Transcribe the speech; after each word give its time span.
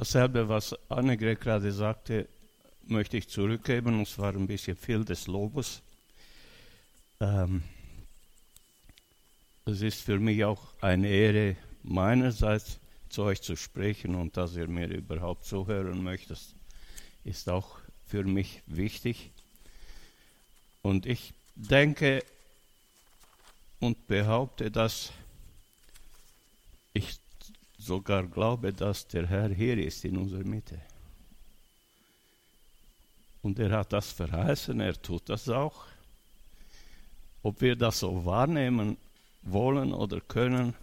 Dasselbe, 0.00 0.48
was 0.48 0.74
Annegret 0.88 1.42
gerade 1.42 1.70
sagte, 1.70 2.26
möchte 2.86 3.18
ich 3.18 3.28
zurückgeben, 3.28 3.98
und 3.98 4.08
zwar 4.08 4.32
ein 4.32 4.46
bisschen 4.46 4.74
viel 4.74 5.04
des 5.04 5.26
Lobes. 5.26 5.82
Ähm, 7.20 7.62
es 9.66 9.82
ist 9.82 10.00
für 10.00 10.18
mich 10.18 10.42
auch 10.42 10.72
eine 10.80 11.06
Ehre 11.06 11.56
meinerseits, 11.82 12.78
zu 13.10 13.24
euch 13.24 13.42
zu 13.42 13.56
sprechen 13.56 14.14
und 14.14 14.38
dass 14.38 14.56
ihr 14.56 14.68
mir 14.68 14.88
überhaupt 14.88 15.44
zuhören 15.44 16.02
möchtet, 16.02 16.40
ist 17.24 17.50
auch 17.50 17.78
für 18.06 18.24
mich 18.24 18.62
wichtig. 18.64 19.30
Und 20.80 21.04
ich 21.04 21.34
denke 21.56 22.24
und 23.80 24.06
behaupte, 24.06 24.70
dass 24.70 25.12
ich 26.94 27.19
sogar 27.90 28.22
glaube, 28.22 28.72
dass 28.72 29.08
der 29.08 29.26
Herr 29.26 29.48
hier 29.48 29.76
ist 29.76 30.04
in 30.04 30.16
unserer 30.16 30.44
Mitte. 30.44 30.80
Und 33.42 33.58
er 33.58 33.72
hat 33.78 33.92
das 33.92 34.12
verheißen, 34.12 34.78
er 34.78 34.94
tut 35.02 35.28
das 35.28 35.48
auch. 35.48 35.86
Ob 37.42 37.60
wir 37.60 37.74
das 37.74 37.98
so 37.98 38.24
wahrnehmen 38.24 38.96
wollen 39.42 39.92
oder 39.92 40.20
können, 40.20 40.74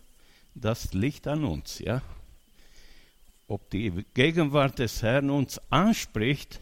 das 0.53 0.93
liegt 0.93 1.27
an 1.27 1.45
uns, 1.45 1.79
ja. 1.79 2.01
Ob 3.47 3.69
die 3.69 4.03
Gegenwart 4.13 4.77
des 4.79 5.01
Herrn 5.01 5.29
uns 5.29 5.61
anspricht 5.69 6.59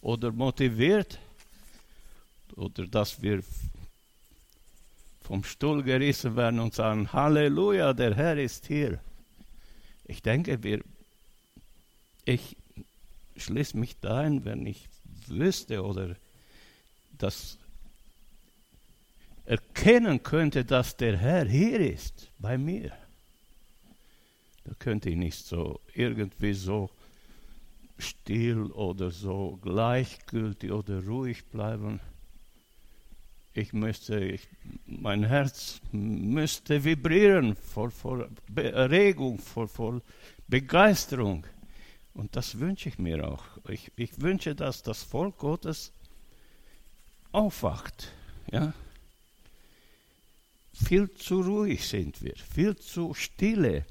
oder 0.00 0.32
motiviert 0.32 1.20
oder 2.56 2.88
dass 2.88 3.22
wir 3.22 3.44
vom 5.20 5.44
Stuhl 5.44 5.84
gerissen 5.84 6.34
werden 6.34 6.58
und 6.58 6.74
sagen, 6.74 7.12
Halleluja, 7.12 7.92
der 7.92 8.16
Herr 8.16 8.36
ist 8.36 8.66
hier. 8.66 8.98
Ich 10.06 10.22
denke, 10.22 10.62
wir, 10.62 10.82
ich 12.24 12.56
schließe 13.36 13.76
mich 13.76 13.98
da 14.00 14.20
ein, 14.20 14.44
wenn 14.44 14.66
ich 14.66 14.88
wüsste 15.26 15.84
oder 15.84 16.16
das 17.18 17.58
erkennen 19.44 20.22
könnte, 20.22 20.64
dass 20.64 20.96
der 20.96 21.16
Herr 21.16 21.46
hier 21.46 21.80
ist, 21.80 22.30
bei 22.38 22.58
mir. 22.58 22.92
Da 24.64 24.72
könnte 24.78 25.10
ich 25.10 25.16
nicht 25.16 25.46
so 25.46 25.80
irgendwie 25.94 26.54
so 26.54 26.90
still 27.98 28.72
oder 28.72 29.10
so 29.10 29.58
gleichgültig 29.62 30.72
oder 30.72 31.04
ruhig 31.04 31.44
bleiben. 31.46 32.00
Ich 33.56 33.72
müsste, 33.72 34.22
ich, 34.22 34.46
mein 34.84 35.24
Herz 35.24 35.80
müsste 35.90 36.84
vibrieren 36.84 37.56
vor, 37.56 37.90
vor 37.90 38.28
Erregung, 38.54 39.38
vor, 39.38 39.66
vor 39.66 40.02
Begeisterung. 40.46 41.46
Und 42.12 42.36
das 42.36 42.58
wünsche 42.58 42.90
ich 42.90 42.98
mir 42.98 43.26
auch. 43.26 43.44
Ich, 43.66 43.90
ich 43.96 44.20
wünsche, 44.20 44.54
dass 44.54 44.82
das 44.82 45.02
Volk 45.02 45.38
Gottes 45.38 45.90
aufwacht. 47.32 48.12
Ja? 48.52 48.74
Viel 50.74 51.10
zu 51.14 51.40
ruhig 51.40 51.88
sind 51.88 52.22
wir, 52.22 52.34
viel 52.36 52.76
zu 52.76 53.14
stille. 53.14 53.86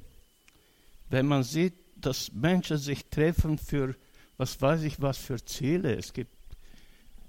Wenn 1.09 1.25
man 1.25 1.41
sieht, 1.41 1.73
dass 1.95 2.31
Menschen 2.31 2.77
sich 2.77 3.03
treffen 3.05 3.57
für, 3.57 3.95
was 4.38 4.61
weiß 4.61 4.83
ich 4.83 5.02
was 5.02 5.17
für 5.17 5.44
Ziele. 5.44 5.95
Es 5.95 6.13
gibt 6.13 6.35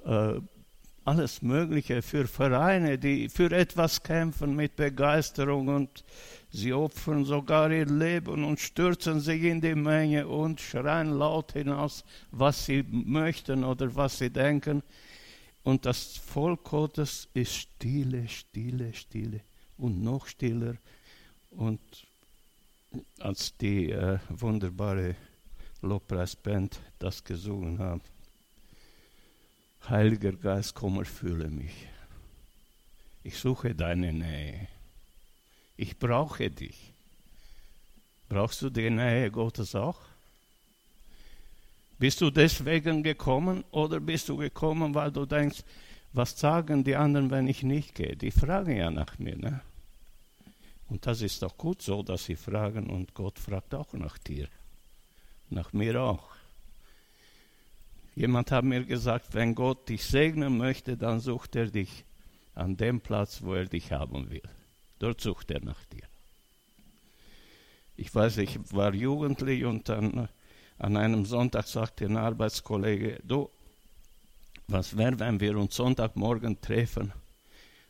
äh, 0.05 0.39
alles 1.07 1.41
Mögliche 1.41 2.03
für 2.03 2.27
Vereine, 2.27 2.99
die 2.99 3.29
für 3.29 3.53
etwas 3.53 4.03
kämpfen 4.03 4.57
mit 4.57 4.75
Begeisterung 4.75 5.69
und 5.69 6.05
sie 6.51 6.73
opfern 6.73 7.25
sogar 7.25 7.71
ihr 7.71 7.87
Leben 7.87 8.43
und 8.45 8.59
stürzen 8.59 9.21
sich 9.21 9.45
in 9.45 9.61
die 9.61 9.77
Menge 9.77 10.27
und 10.27 10.61
schreien 10.61 11.13
laut 11.13 11.53
hinaus, 11.53 12.05
was 12.33 12.67
sie 12.67 12.85
möchten 12.89 13.63
oder 13.63 13.95
was 13.95 14.19
sie 14.19 14.31
denken. 14.31 14.83
Und 15.63 15.87
das 15.87 16.17
Volk 16.17 16.65
Gottes 16.65 17.29
ist 17.35 17.55
stille, 17.55 18.27
stille, 18.29 18.93
stille 18.93 19.41
und 19.79 20.03
noch 20.03 20.27
stiller. 20.27 20.75
Und 21.51 21.81
als 23.21 23.57
die 23.57 23.93
äh, 23.93 24.19
wunderbare 24.29 25.15
Lobpreisband 25.83 26.81
das 26.99 27.23
gesungen 27.23 27.79
hat, 27.79 28.01
Heiliger 29.89 30.33
Geist, 30.33 30.75
komm, 30.75 30.99
erfülle 30.99 31.49
mich. 31.49 31.87
Ich 33.23 33.39
suche 33.39 33.75
deine 33.75 34.13
Nähe. 34.13 34.69
Ich 35.77 35.99
brauche 35.99 36.51
dich. 36.51 36.93
Brauchst 38.29 38.63
du 38.63 38.71
die 38.71 38.91
Nähe 38.91 39.31
Gottes 39.31 39.75
auch? 39.75 40.01
Bist 41.99 42.21
du 42.21 42.31
deswegen 42.31 43.03
gekommen 43.03 43.65
oder 43.71 44.01
bist 44.01 44.29
du 44.29 44.37
gekommen, 44.37 44.95
weil 44.95 45.13
du 45.13 45.25
denkst, 45.25 45.63
was 46.13 46.39
sagen 46.39 46.83
die 46.83 46.97
anderen, 46.97 47.31
wenn 47.31 47.47
ich 47.47 47.63
nicht 47.63 47.95
gehe? 47.95 48.17
Die 48.17 48.31
fragen 48.31 48.77
ja 48.77 48.91
nach 48.91 49.19
mir. 49.19 49.37
Ne? 49.37 49.61
Und 50.89 51.07
das 51.07 51.23
ist 51.23 51.43
doch 51.43 51.57
gut 51.57 51.81
so, 51.83 52.03
dass 52.03 52.25
sie 52.25 52.37
fragen 52.37 52.91
und 52.91 53.15
Gott 53.15 53.39
fragt 53.39 53.75
auch 53.75 53.93
nach 53.93 54.19
dir. 54.19 54.49
Nach 55.49 55.73
mir 55.73 56.01
auch. 56.01 56.36
Jemand 58.17 58.51
hat 58.51 58.65
mir 58.65 58.83
gesagt, 58.83 59.35
wenn 59.35 59.55
Gott 59.55 59.91
dich 59.91 60.03
segnen 60.03 60.57
möchte, 60.57 60.97
dann 60.97 61.21
sucht 61.21 61.55
er 61.55 61.67
dich 61.67 62.05
an 62.55 62.79
dem 62.79 63.01
Platz, 63.01 63.43
wo 63.43 63.53
er 63.53 63.67
dich 63.67 63.93
haben 63.93 64.31
will. 64.31 64.43
Dort 64.99 65.21
sucht 65.21 65.51
er 65.51 65.63
nach 65.63 65.85
dir. 65.85 66.05
Ich 67.95 68.15
weiß, 68.15 68.39
ich 68.39 68.59
war 68.73 68.95
jugendlich 68.95 69.67
und 69.67 69.91
dann 69.91 70.29
an 70.79 70.97
einem 70.97 71.27
Sonntag 71.27 71.67
sagte 71.67 72.07
ein 72.07 72.17
Arbeitskollege, 72.17 73.21
du, 73.23 73.51
was 74.67 74.97
wäre, 74.97 75.19
wenn 75.19 75.39
wir 75.39 75.59
uns 75.59 75.77
Sonntagmorgen 75.77 76.61
treffen 76.63 77.13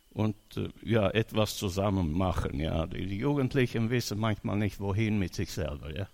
und 0.09 0.35
äh, 0.57 0.69
ja, 0.83 1.09
etwas 1.09 1.55
zusammen 1.55 2.11
machen. 2.11 2.59
Ja. 2.59 2.85
Die 2.85 3.17
Jugendlichen 3.17 3.89
wissen 3.89 4.19
manchmal 4.19 4.57
nicht, 4.57 4.79
wohin 4.81 5.19
mit 5.19 5.35
sich 5.35 5.51
selber. 5.51 5.95
Ja. 5.95 6.07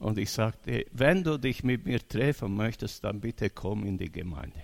Und 0.00 0.16
ich 0.16 0.30
sagte, 0.30 0.86
wenn 0.92 1.22
du 1.22 1.38
dich 1.38 1.62
mit 1.62 1.84
mir 1.84 2.00
treffen 2.06 2.56
möchtest, 2.56 3.04
dann 3.04 3.20
bitte 3.20 3.50
komm 3.50 3.84
in 3.84 3.98
die 3.98 4.10
Gemeinde. 4.10 4.62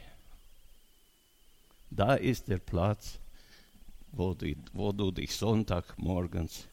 Da 1.90 2.14
ist 2.14 2.48
der 2.48 2.58
Platz, 2.58 3.18
wo 4.12 4.32
du, 4.32 4.54
wo 4.72 4.92
du 4.92 5.10
dich 5.10 5.36
Sonntagmorgens 5.36 6.66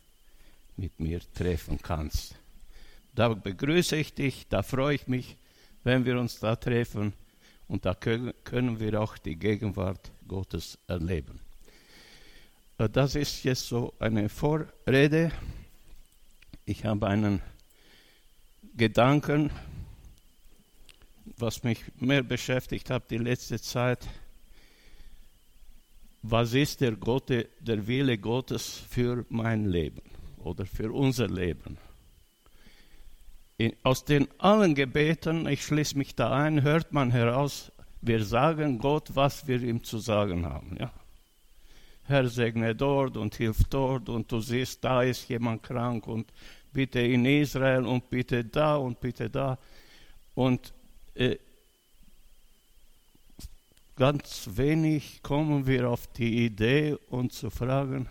mit 0.78 0.98
mir 0.98 1.20
treffen 1.34 1.78
kannst. 1.82 2.36
Da 3.14 3.34
begrüße 3.34 3.98
ich 3.98 4.14
dich, 4.14 4.48
da 4.48 4.64
freue 4.64 4.96
ich 4.96 5.08
mich, 5.08 5.36
wenn 5.84 6.06
wir 6.06 6.18
uns 6.18 6.40
da 6.40 6.56
treffen 6.56 7.12
und 7.68 7.86
da 7.86 7.94
können 7.94 8.80
wir 8.80 9.02
auch 9.02 9.18
die 9.18 9.36
Gegenwart 9.36 10.10
Gottes 10.26 10.80
erleben. 10.88 11.42
Äh, 12.78 12.88
das 12.88 13.16
ist 13.16 13.44
jetzt 13.44 13.68
so 13.68 13.94
eine 14.00 14.30
Vorrede. 14.30 15.34
Ich 16.66 16.86
habe 16.86 17.08
einen 17.08 17.42
Gedanken, 18.76 19.52
was 21.38 21.64
mich 21.64 21.80
mehr 22.00 22.24
beschäftigt 22.24 22.90
hat 22.90 23.12
die 23.12 23.18
letzte 23.18 23.62
Zeit. 23.62 24.08
Was 26.24 26.54
ist 26.54 26.82
der, 26.82 26.94
Gott, 26.94 27.30
der 27.30 27.88
Wille 27.88 28.18
Gottes 28.18 28.84
für 28.90 29.26
mein 29.30 29.66
Leben 29.66 30.02
oder 30.40 30.66
für 30.66 30.92
unser 30.92 31.28
Leben? 31.28 31.78
In, 33.58 33.74
aus 33.84 34.06
den 34.06 34.28
allen 34.40 34.74
Gebeten, 34.74 35.48
ich 35.48 35.64
schließe 35.64 35.98
mich 35.98 36.16
da 36.16 36.32
ein, 36.32 36.64
hört 36.64 36.94
man 36.94 37.12
heraus, 37.12 37.72
wir 38.02 38.26
sagen 38.26 38.80
Gott, 38.80 39.12
was 39.14 39.48
wir 39.48 39.62
ihm 39.62 39.84
zu 39.84 40.00
sagen 40.00 40.46
haben. 40.46 40.78
Ja? 40.80 40.92
Herr 42.06 42.28
segne 42.28 42.76
dort 42.76 43.18
und 43.18 43.36
hilf 43.36 43.64
dort 43.70 44.10
und 44.10 44.32
du 44.32 44.40
siehst, 44.40 44.84
da 44.84 45.04
ist 45.04 45.30
jemand 45.30 45.62
krank 45.62 46.08
und 46.08 46.34
bitte 46.74 47.00
in 47.00 47.26
Israel 47.26 47.86
und 47.86 48.10
bitte 48.10 48.44
da 48.44 48.76
und 48.76 49.00
bitte 49.00 49.30
da. 49.30 49.58
Und 50.36 50.74
äh, 51.16 51.38
ganz 53.96 54.50
wenig 54.54 55.22
kommen 55.22 55.68
wir 55.68 55.90
auf 55.90 56.08
die 56.08 56.46
Idee, 56.46 56.98
uns 57.10 57.40
zu 57.40 57.50
fragen, 57.50 58.10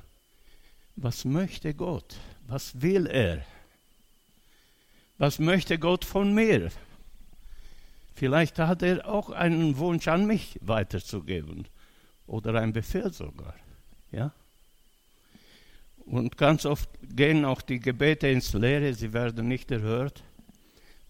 was 0.96 1.24
möchte 1.24 1.74
Gott? 1.74 2.16
Was 2.46 2.80
will 2.80 3.06
er? 3.06 3.44
Was 5.18 5.38
möchte 5.38 5.78
Gott 5.78 6.04
von 6.04 6.34
mir? 6.34 6.70
Vielleicht 8.14 8.58
hat 8.58 8.82
er 8.82 9.08
auch 9.08 9.30
einen 9.30 9.78
Wunsch 9.78 10.06
an 10.08 10.26
mich 10.26 10.58
weiterzugeben 10.60 11.66
oder 12.26 12.54
einen 12.60 12.72
Befehl 12.72 13.12
sogar. 13.12 13.54
Ja? 14.10 14.32
Und 16.06 16.36
ganz 16.36 16.66
oft 16.66 16.88
gehen 17.14 17.44
auch 17.44 17.62
die 17.62 17.80
Gebete 17.80 18.28
ins 18.28 18.52
Leere, 18.52 18.92
sie 18.94 19.12
werden 19.12 19.48
nicht 19.48 19.70
erhört, 19.70 20.22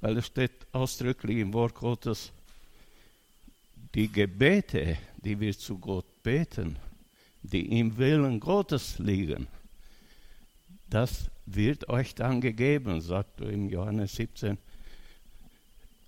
weil 0.00 0.17
es 0.19 0.27
steht 0.27 0.67
ausdrücklich 0.73 1.39
im 1.39 1.53
Wort 1.53 1.75
Gottes, 1.75 2.33
die 3.94 4.11
Gebete, 4.11 4.99
die 5.17 5.39
wir 5.39 5.56
zu 5.56 5.79
Gott 5.79 6.23
beten, 6.23 6.77
die 7.43 7.79
im 7.79 7.97
Willen 7.97 8.39
Gottes 8.39 8.99
liegen, 8.99 9.49
das 10.93 11.31
wird 11.47 11.88
euch 11.88 12.15
dann 12.15 12.43
gegeben, 12.43 13.00
sagt 13.00 13.41
er 13.41 13.49
im 13.49 13.71
Johannes 13.71 14.15
17, 14.15 14.59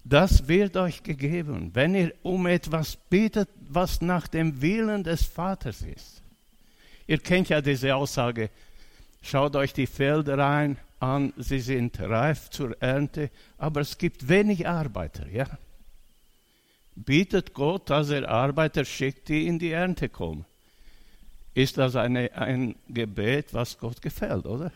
Das 0.04 0.46
wird 0.46 0.76
euch 0.76 1.02
gegeben, 1.02 1.70
wenn 1.72 1.94
ihr 1.94 2.14
um 2.22 2.46
etwas 2.46 2.94
bittet, 2.96 3.48
was 3.66 4.02
nach 4.02 4.28
dem 4.28 4.60
Willen 4.60 5.02
des 5.02 5.22
Vaters 5.22 5.80
ist. 5.80 6.22
Ihr 7.06 7.18
kennt 7.18 7.48
ja 7.48 7.62
diese 7.62 7.94
Aussage, 7.94 8.50
schaut 9.24 9.56
euch 9.56 9.72
die 9.72 9.86
Felder 9.86 10.46
ein, 10.46 10.76
an, 11.00 11.32
sie 11.36 11.60
sind 11.60 11.98
reif 12.00 12.50
zur 12.50 12.80
Ernte, 12.80 13.30
aber 13.58 13.80
es 13.80 13.98
gibt 13.98 14.28
wenig 14.28 14.66
Arbeiter. 14.66 15.26
Ja? 15.28 15.46
Bietet 16.94 17.52
Gott, 17.52 17.90
dass 17.90 18.10
er 18.10 18.28
Arbeiter 18.28 18.84
schickt, 18.84 19.28
die 19.28 19.46
in 19.46 19.58
die 19.58 19.72
Ernte 19.72 20.08
kommen. 20.08 20.44
Ist 21.54 21.78
das 21.78 21.96
eine, 21.96 22.32
ein 22.32 22.76
Gebet, 22.88 23.52
was 23.52 23.78
Gott 23.78 24.00
gefällt, 24.00 24.46
oder? 24.46 24.72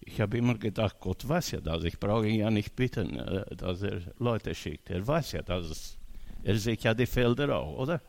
Ich 0.00 0.20
habe 0.20 0.38
immer 0.38 0.54
gedacht, 0.54 0.96
Gott 1.00 1.28
weiß 1.28 1.50
ja 1.52 1.60
das. 1.60 1.84
Ich 1.84 1.98
brauche 1.98 2.28
ihn 2.28 2.40
ja 2.40 2.50
nicht 2.50 2.76
bitten, 2.76 3.18
äh, 3.18 3.56
dass 3.56 3.82
er 3.82 4.02
Leute 4.18 4.54
schickt. 4.54 4.88
Er 4.90 5.06
weiß 5.06 5.32
ja, 5.32 5.42
dass 5.42 5.96
er 6.44 6.56
sieht 6.58 6.84
ja 6.84 6.94
die 6.94 7.06
Felder 7.06 7.56
auch, 7.56 7.76
oder? 7.78 8.00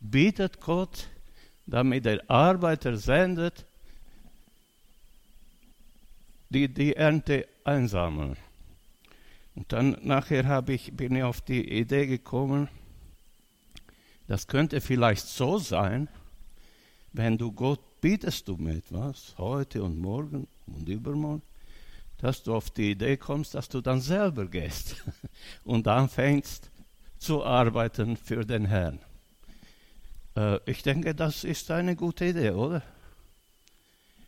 Bietet 0.00 0.60
Gott, 0.60 1.08
damit 1.66 2.04
der 2.04 2.22
Arbeiter 2.28 2.96
sendet, 2.96 3.66
die 6.50 6.68
die 6.68 6.94
Ernte 6.94 7.46
einsammeln. 7.64 8.36
Und 9.54 9.72
dann 9.72 9.96
nachher 10.02 10.64
ich, 10.68 10.92
bin 10.96 11.16
ich 11.16 11.22
auf 11.22 11.40
die 11.40 11.78
Idee 11.78 12.06
gekommen, 12.06 12.68
das 14.26 14.46
könnte 14.46 14.80
vielleicht 14.80 15.26
so 15.26 15.58
sein, 15.58 16.08
wenn 17.12 17.38
du 17.38 17.52
Gott 17.52 17.80
bietest 18.00 18.48
mir 18.58 18.76
etwas, 18.76 19.34
heute 19.38 19.82
und 19.82 19.98
morgen 19.98 20.48
und 20.66 20.88
übermorgen, 20.88 21.42
dass 22.18 22.42
du 22.42 22.54
auf 22.54 22.70
die 22.70 22.92
Idee 22.92 23.16
kommst, 23.16 23.54
dass 23.54 23.68
du 23.68 23.80
dann 23.80 24.00
selber 24.00 24.46
gehst 24.46 24.96
und 25.64 25.86
anfängst 25.86 26.70
zu 27.18 27.44
arbeiten 27.44 28.16
für 28.16 28.44
den 28.44 28.66
Herrn. 28.66 28.98
Äh, 30.36 30.58
ich 30.70 30.82
denke, 30.82 31.14
das 31.14 31.44
ist 31.44 31.70
eine 31.70 31.96
gute 31.96 32.26
Idee, 32.26 32.50
oder? 32.50 32.82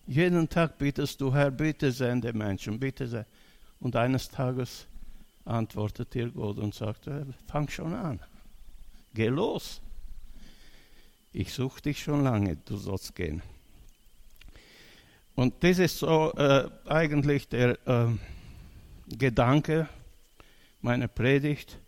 Jeden 0.06 0.48
Tag 0.48 0.78
bittest 0.78 1.20
du, 1.20 1.34
Herr, 1.34 1.50
bitte 1.50 1.90
sende 1.90 2.32
Menschen, 2.32 2.78
bitte 2.78 3.08
sende. 3.08 3.26
Und 3.80 3.96
eines 3.96 4.28
Tages 4.28 4.86
antwortet 5.44 6.14
dir 6.14 6.30
Gott 6.30 6.58
und 6.58 6.74
sagt, 6.74 7.06
äh, 7.06 7.24
fang 7.46 7.68
schon 7.68 7.94
an, 7.94 8.20
geh 9.14 9.28
los. 9.28 9.80
Ich 11.32 11.52
suche 11.52 11.82
dich 11.82 12.02
schon 12.02 12.24
lange, 12.24 12.56
du 12.56 12.76
sollst 12.76 13.14
gehen. 13.14 13.42
Und 15.34 15.62
das 15.62 15.78
ist 15.78 15.98
so 15.98 16.32
äh, 16.32 16.68
eigentlich 16.86 17.48
der 17.48 17.78
äh, 17.86 18.08
Gedanke 19.16 19.88
meiner 20.80 21.08
Predigt. 21.08 21.78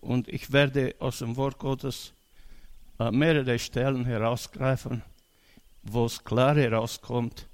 Und 0.00 0.28
ich 0.28 0.52
werde 0.52 0.94
aus 1.00 1.18
dem 1.18 1.36
Wort 1.36 1.58
Gottes 1.58 2.12
mehrere 2.98 3.58
Stellen 3.58 4.04
herausgreifen, 4.04 5.02
wo 5.82 6.06
es 6.06 6.22
klar 6.22 6.56
herauskommt, 6.56 7.48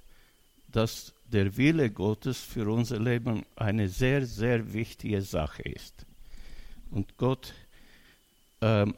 dass 0.67 1.13
der 1.31 1.55
Wille 1.57 1.89
Gottes 1.89 2.39
für 2.39 2.69
unser 2.69 2.99
Leben 2.99 3.43
eine 3.55 3.87
sehr, 3.87 4.25
sehr 4.25 4.73
wichtige 4.73 5.21
Sache 5.21 5.63
ist. 5.63 6.05
Und 6.91 7.17
Gott, 7.17 7.53
ähm, 8.61 8.95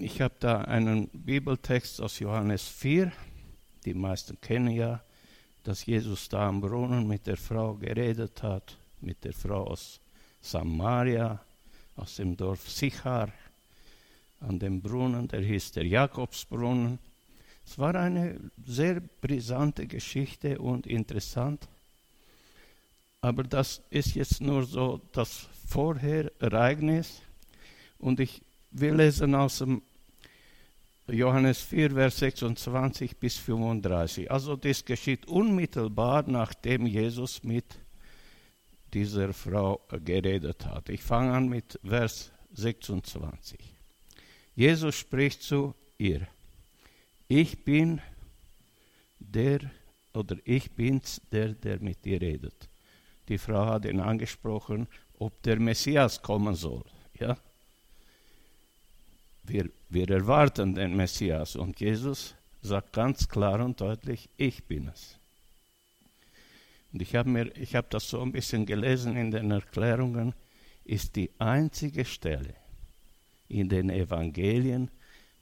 ich 0.00 0.20
habe 0.20 0.34
da 0.38 0.62
einen 0.62 1.08
Bibeltext 1.08 2.00
aus 2.00 2.18
Johannes 2.18 2.66
4, 2.68 3.12
die 3.84 3.94
meisten 3.94 4.40
kennen 4.40 4.70
ja, 4.70 5.02
dass 5.62 5.86
Jesus 5.86 6.28
da 6.28 6.48
am 6.48 6.60
Brunnen 6.60 7.06
mit 7.06 7.26
der 7.26 7.36
Frau 7.36 7.74
geredet 7.74 8.42
hat, 8.42 8.76
mit 9.00 9.24
der 9.24 9.32
Frau 9.32 9.64
aus 9.66 10.00
Samaria, 10.40 11.40
aus 11.96 12.16
dem 12.16 12.36
Dorf 12.36 12.68
Sichar, 12.68 13.32
an 14.40 14.58
dem 14.58 14.80
Brunnen, 14.80 15.28
der 15.28 15.40
hieß 15.40 15.72
der 15.72 15.86
Jakobsbrunnen. 15.86 16.98
Es 17.64 17.78
war 17.78 17.94
eine 17.94 18.38
sehr 18.64 19.00
brisante 19.00 19.86
Geschichte 19.86 20.58
und 20.58 20.86
interessant. 20.86 21.68
Aber 23.20 23.42
das 23.42 23.82
ist 23.90 24.14
jetzt 24.14 24.40
nur 24.40 24.64
so 24.64 25.00
das 25.12 25.48
Vorher-Ereignis. 25.66 27.20
Und 27.98 28.20
ich 28.20 28.42
will 28.70 28.94
lesen 28.94 29.34
aus 29.34 29.58
dem 29.58 29.82
Johannes 31.08 31.60
4, 31.62 31.92
Vers 31.92 32.18
26 32.18 33.16
bis 33.16 33.36
35. 33.36 34.30
Also 34.30 34.56
das 34.56 34.84
geschieht 34.84 35.26
unmittelbar, 35.26 36.24
nachdem 36.26 36.86
Jesus 36.86 37.42
mit 37.42 37.64
dieser 38.94 39.32
Frau 39.32 39.80
geredet 40.04 40.66
hat. 40.66 40.88
Ich 40.90 41.02
fange 41.02 41.32
an 41.32 41.48
mit 41.48 41.78
Vers 41.82 42.30
26. 42.52 43.77
Jesus 44.58 44.96
spricht 44.96 45.40
zu 45.44 45.72
ihr, 45.98 46.26
ich 47.28 47.64
bin 47.64 48.00
der 49.20 49.60
oder 50.12 50.36
ich 50.44 50.72
bin's, 50.72 51.20
der, 51.30 51.50
der 51.50 51.78
mit 51.78 52.04
dir 52.04 52.20
redet. 52.20 52.68
Die 53.28 53.38
Frau 53.38 53.66
hat 53.66 53.84
ihn 53.84 54.00
angesprochen, 54.00 54.88
ob 55.20 55.40
der 55.44 55.60
Messias 55.60 56.20
kommen 56.20 56.56
soll. 56.56 56.82
Ja? 57.20 57.38
Wir, 59.44 59.70
wir 59.90 60.10
erwarten 60.10 60.74
den 60.74 60.96
Messias 60.96 61.54
und 61.54 61.78
Jesus 61.78 62.34
sagt 62.60 62.94
ganz 62.94 63.28
klar 63.28 63.64
und 63.64 63.80
deutlich, 63.80 64.28
ich 64.36 64.64
bin 64.64 64.88
es. 64.88 65.20
Und 66.92 67.00
ich 67.00 67.14
habe 67.14 67.44
hab 67.44 67.90
das 67.90 68.10
so 68.10 68.20
ein 68.20 68.32
bisschen 68.32 68.66
gelesen 68.66 69.16
in 69.16 69.30
den 69.30 69.52
Erklärungen, 69.52 70.34
ist 70.84 71.14
die 71.14 71.30
einzige 71.38 72.04
Stelle 72.04 72.56
in 73.48 73.68
den 73.68 73.90
Evangelien, 73.90 74.90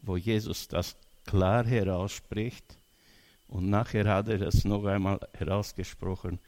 wo 0.03 0.17
Jesus 0.17 0.69
das 0.69 0.97
klar 1.25 1.65
herausspricht. 1.67 2.79
Und 3.49 3.71
nachher 3.71 4.07
hat 4.07 4.29
er 4.29 4.43
es 4.43 4.65
noch 4.65 4.85
einmal 4.85 5.21
herausgesprochen, 5.35 6.39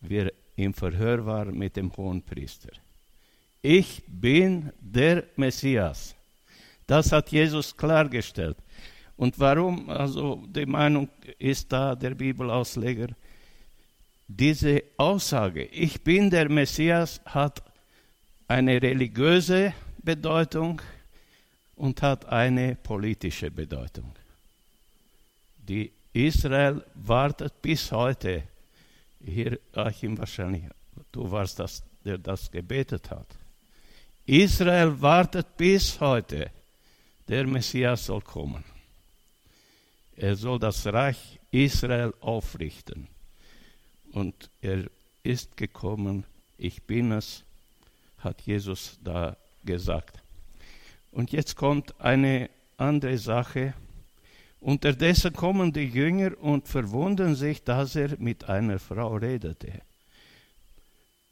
wie 0.00 0.18
er 0.18 0.32
im 0.56 0.74
Verhör 0.74 1.24
war 1.24 1.46
mit 1.46 1.76
dem 1.76 1.94
Hohenpriester. 1.96 2.70
Ich 3.62 4.02
bin 4.06 4.72
der 4.80 5.24
Messias. 5.36 6.14
Das 6.86 7.12
hat 7.12 7.30
Jesus 7.30 7.76
klargestellt. 7.76 8.56
Und 9.16 9.38
warum? 9.38 9.90
Also 9.90 10.42
die 10.46 10.66
Meinung 10.66 11.08
ist 11.38 11.70
da 11.72 11.94
der 11.94 12.14
Bibelausleger. 12.14 13.08
Diese 14.26 14.82
Aussage, 14.96 15.64
ich 15.64 16.02
bin 16.02 16.30
der 16.30 16.48
Messias, 16.48 17.20
hat 17.26 17.62
eine 18.48 18.80
religiöse 18.80 19.74
Bedeutung 20.02 20.80
und 21.80 22.02
hat 22.02 22.26
eine 22.26 22.76
politische 22.76 23.50
Bedeutung. 23.50 24.12
Die 25.56 25.90
Israel 26.12 26.84
wartet 26.94 27.62
bis 27.62 27.90
heute, 27.90 28.42
hier 29.24 29.58
Achim 29.72 30.18
wahrscheinlich, 30.18 30.64
du 31.10 31.30
warst 31.30 31.58
das, 31.58 31.82
der 32.04 32.18
das 32.18 32.50
gebetet 32.50 33.10
hat. 33.10 33.26
Israel 34.26 35.00
wartet 35.00 35.56
bis 35.56 35.98
heute 36.00 36.50
der 37.26 37.46
Messias 37.46 38.06
soll 38.06 38.20
kommen. 38.20 38.64
Er 40.16 40.36
soll 40.36 40.58
das 40.58 40.84
Reich 40.86 41.40
Israel 41.50 42.12
aufrichten. 42.20 43.08
Und 44.12 44.50
er 44.60 44.84
ist 45.22 45.56
gekommen, 45.56 46.24
ich 46.58 46.82
bin 46.82 47.12
es, 47.12 47.42
hat 48.18 48.42
Jesus 48.42 48.98
da 49.02 49.36
gesagt. 49.64 50.20
Und 51.12 51.32
jetzt 51.32 51.56
kommt 51.56 52.00
eine 52.00 52.50
andere 52.76 53.18
Sache. 53.18 53.74
Unterdessen 54.60 55.32
kommen 55.32 55.72
die 55.72 55.86
Jünger 55.86 56.38
und 56.40 56.68
verwundern 56.68 57.34
sich, 57.34 57.64
dass 57.64 57.96
er 57.96 58.16
mit 58.18 58.48
einer 58.48 58.78
Frau 58.78 59.16
redete. 59.16 59.82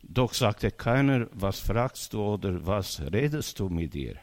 Doch 0.03 0.33
sagte 0.33 0.71
keiner, 0.71 1.27
was 1.33 1.61
fragst 1.61 2.13
du 2.13 2.23
oder 2.23 2.65
was 2.67 3.01
redest 3.13 3.59
du 3.59 3.69
mit 3.69 3.95
ihr? 3.95 4.17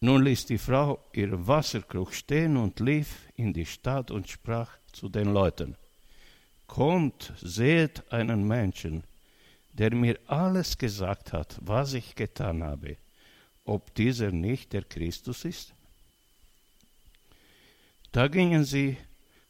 Nun 0.00 0.22
ließ 0.22 0.46
die 0.46 0.58
Frau 0.58 1.00
ihr 1.12 1.46
Wasserkrug 1.46 2.14
stehen 2.14 2.56
und 2.56 2.78
lief 2.78 3.28
in 3.34 3.52
die 3.52 3.66
Stadt 3.66 4.12
und 4.12 4.28
sprach 4.28 4.70
zu 4.92 5.08
den 5.08 5.32
Leuten, 5.32 5.76
Kommt, 6.68 7.32
seht 7.40 8.12
einen 8.12 8.46
Menschen, 8.46 9.02
der 9.78 9.94
mir 9.94 10.18
alles 10.26 10.76
gesagt 10.76 11.32
hat, 11.32 11.56
was 11.60 11.94
ich 11.94 12.14
getan 12.14 12.62
habe, 12.64 12.96
ob 13.64 13.94
dieser 13.94 14.32
nicht 14.32 14.72
der 14.72 14.82
Christus 14.82 15.44
ist? 15.44 15.74
Da 18.12 18.28
gingen 18.28 18.64
sie 18.64 18.96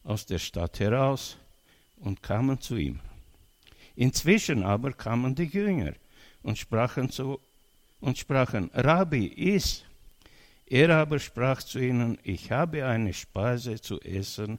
aus 0.05 0.27
der 0.27 0.39
Stadt 0.39 0.81
heraus 0.81 1.39
und 1.97 2.23
kamen 2.23 2.61
zu 2.61 2.77
ihm. 2.77 3.01
Inzwischen 3.97 4.63
aber 4.63 4.93
kamen 4.93 5.35
die 5.35 5.45
Jünger 5.45 5.95
und 6.43 6.59
sprachen 6.59 7.11
zu 7.11 7.41
und 8.01 8.17
sprachen, 8.17 8.71
Rabbi, 8.75 9.27
iss. 9.27 9.85
Er 10.67 10.91
aber 10.91 11.19
sprach 11.19 11.63
zu 11.63 11.79
ihnen, 11.79 12.19
ich 12.23 12.53
habe 12.53 12.85
eine 12.85 13.13
Speise 13.15 13.81
zu 13.81 14.01
essen, 14.03 14.59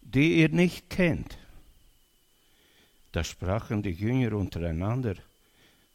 die 0.00 0.40
ihr 0.40 0.50
nicht 0.50 0.90
kennt. 0.90 1.38
Da 3.16 3.24
sprachen 3.24 3.82
die 3.82 3.92
Jünger 3.92 4.34
untereinander, 4.36 5.14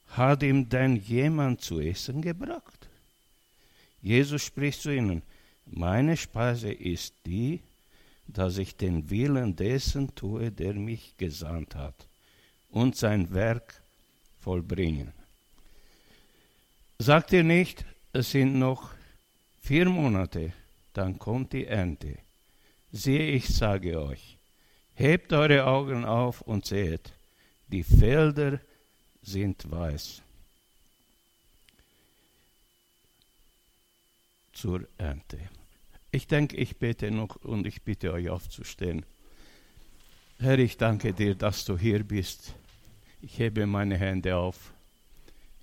hat 0.08 0.42
ihm 0.42 0.68
denn 0.68 0.96
jemand 0.96 1.62
zu 1.62 1.80
essen 1.80 2.20
gebracht? 2.20 2.90
Jesus 4.02 4.42
spricht 4.42 4.82
zu 4.82 4.90
ihnen, 4.90 5.22
meine 5.68 6.18
Speise 6.18 6.72
ist 6.72 7.14
die, 7.28 7.60
dass 8.26 8.58
ich 8.58 8.76
den 8.76 9.12
Willen 9.12 9.56
dessen 9.56 10.16
tue, 10.16 10.52
der 10.52 10.74
mich 10.74 11.16
gesandt 11.16 11.76
hat, 11.76 12.08
und 12.72 12.96
sein 12.96 13.32
Werk 13.32 13.84
vollbringen. 14.40 15.14
Sagt 16.98 17.34
ihr 17.34 17.44
nicht, 17.44 17.86
es 18.14 18.32
sind 18.32 18.58
noch 18.58 18.90
vier 19.62 19.88
Monate, 19.88 20.54
dann 20.94 21.20
kommt 21.20 21.54
die 21.54 21.68
Ernte. 21.68 22.18
Siehe, 22.92 23.28
ich 23.28 23.48
sage 23.48 24.02
euch, 24.02 24.40
hebt 24.94 25.34
eure 25.34 25.66
Augen 25.66 26.06
auf 26.06 26.42
und 26.42 26.66
seht, 26.66 27.14
die 27.68 27.84
Felder 27.84 28.60
sind 29.22 29.70
weiß. 29.70 30.22
Zur 34.54 34.88
Ernte. 34.98 35.40
Ich 36.12 36.28
denke, 36.28 36.58
ich 36.58 36.78
bete 36.78 37.10
noch 37.10 37.38
und 37.38 37.66
ich 37.66 37.82
bitte 37.82 38.12
euch 38.12 38.30
aufzustehen. 38.30 39.06
Herr, 40.40 40.60
ich 40.60 40.78
danke 40.78 41.14
dir, 41.14 41.36
dass 41.36 41.66
du 41.66 41.78
hier 41.78 42.04
bist. 42.04 42.54
Ich 43.22 43.40
hebe 43.40 43.66
meine 43.66 43.98
Hände 43.98 44.36
auf. 44.36 44.74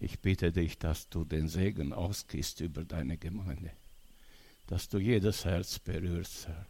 Ich 0.00 0.20
bitte 0.20 0.52
dich, 0.52 0.78
dass 0.78 1.08
du 1.08 1.24
den 1.24 1.48
Segen 1.48 1.92
ausgießt 1.92 2.60
über 2.60 2.84
deine 2.84 3.18
Gemeinde. 3.18 3.72
Dass 4.68 4.88
du 4.88 4.98
jedes 4.98 5.44
Herz 5.44 5.78
berührst, 5.78 6.46
Herr. 6.46 6.66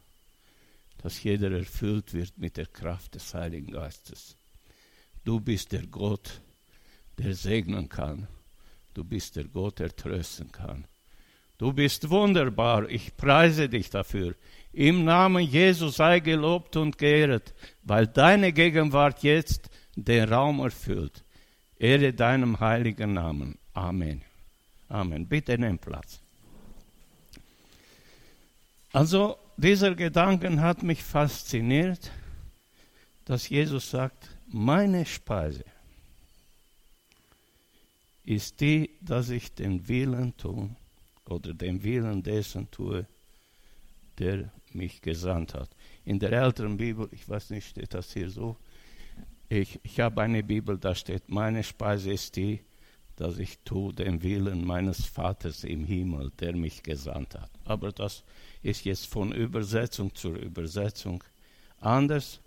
Dass 1.01 1.23
jeder 1.23 1.51
erfüllt 1.51 2.13
wird 2.13 2.37
mit 2.37 2.57
der 2.57 2.65
Kraft 2.67 3.15
des 3.15 3.33
Heiligen 3.33 3.71
Geistes. 3.71 4.35
Du 5.23 5.39
bist 5.39 5.71
der 5.71 5.87
Gott, 5.87 6.41
der 7.17 7.33
segnen 7.33 7.87
kann. 7.89 8.27
Du 8.93 9.03
bist 9.03 9.35
der 9.35 9.45
Gott, 9.45 9.79
der 9.79 9.95
trösten 9.95 10.51
kann. 10.51 10.85
Du 11.57 11.73
bist 11.73 12.09
wunderbar, 12.09 12.89
ich 12.89 13.17
preise 13.17 13.67
dich 13.67 13.89
dafür. 13.89 14.33
Im 14.71 15.03
Namen 15.03 15.43
Jesus 15.43 15.97
sei 15.97 16.19
gelobt 16.19 16.77
und 16.77 16.97
geehrt, 16.97 17.53
weil 17.83 18.07
deine 18.07 18.53
Gegenwart 18.53 19.23
jetzt 19.23 19.69
den 19.95 20.31
Raum 20.31 20.59
erfüllt. 20.59 21.23
Ehre 21.77 22.13
deinem 22.13 22.59
heiligen 22.59 23.13
Namen. 23.13 23.57
Amen. 23.73 24.21
Amen. 24.87 25.27
Bitte 25.27 25.57
nimm 25.57 25.79
Platz. 25.79 26.21
Also, 28.91 29.37
dieser 29.59 29.95
Gedanke 29.95 30.59
hat 30.61 30.83
mich 30.83 31.03
fasziniert, 31.03 32.11
dass 33.25 33.49
Jesus 33.49 33.91
sagt, 33.91 34.37
meine 34.47 35.05
Speise 35.05 35.65
ist 38.23 38.61
die, 38.61 38.91
dass 39.01 39.29
ich 39.29 39.53
den 39.53 39.87
Willen 39.87 40.35
tue 40.37 40.69
oder 41.25 41.53
den 41.53 41.83
Willen 41.83 42.23
dessen 42.23 42.69
tue, 42.71 43.05
der 44.17 44.51
mich 44.71 45.01
gesandt 45.01 45.53
hat. 45.53 45.69
In 46.05 46.19
der 46.19 46.31
älteren 46.31 46.77
Bibel, 46.77 47.07
ich 47.11 47.27
weiß 47.27 47.49
nicht, 47.51 47.67
steht 47.67 47.93
das 47.93 48.13
hier 48.13 48.29
so, 48.29 48.57
ich, 49.49 49.79
ich 49.83 49.99
habe 49.99 50.21
eine 50.21 50.43
Bibel, 50.43 50.77
da 50.77 50.93
steht, 50.93 51.27
meine 51.27 51.63
Speise 51.63 52.11
ist 52.11 52.35
die, 52.35 52.61
dass 53.19 53.37
ich 53.37 53.59
tue 53.65 53.93
den 53.93 54.23
Willen 54.23 54.65
meines 54.65 55.05
Vaters 55.05 55.63
im 55.63 55.83
Himmel, 55.83 56.31
der 56.39 56.55
mich 56.55 56.83
gesandt 56.83 57.35
hat. 57.35 57.51
Aber 57.65 57.91
das 57.91 58.23
ist 58.63 58.85
jetzt 58.85 59.07
von 59.07 59.33
Übersetzung 59.33 60.15
zur 60.15 60.35
Übersetzung 60.35 61.23
anders. 61.81 62.39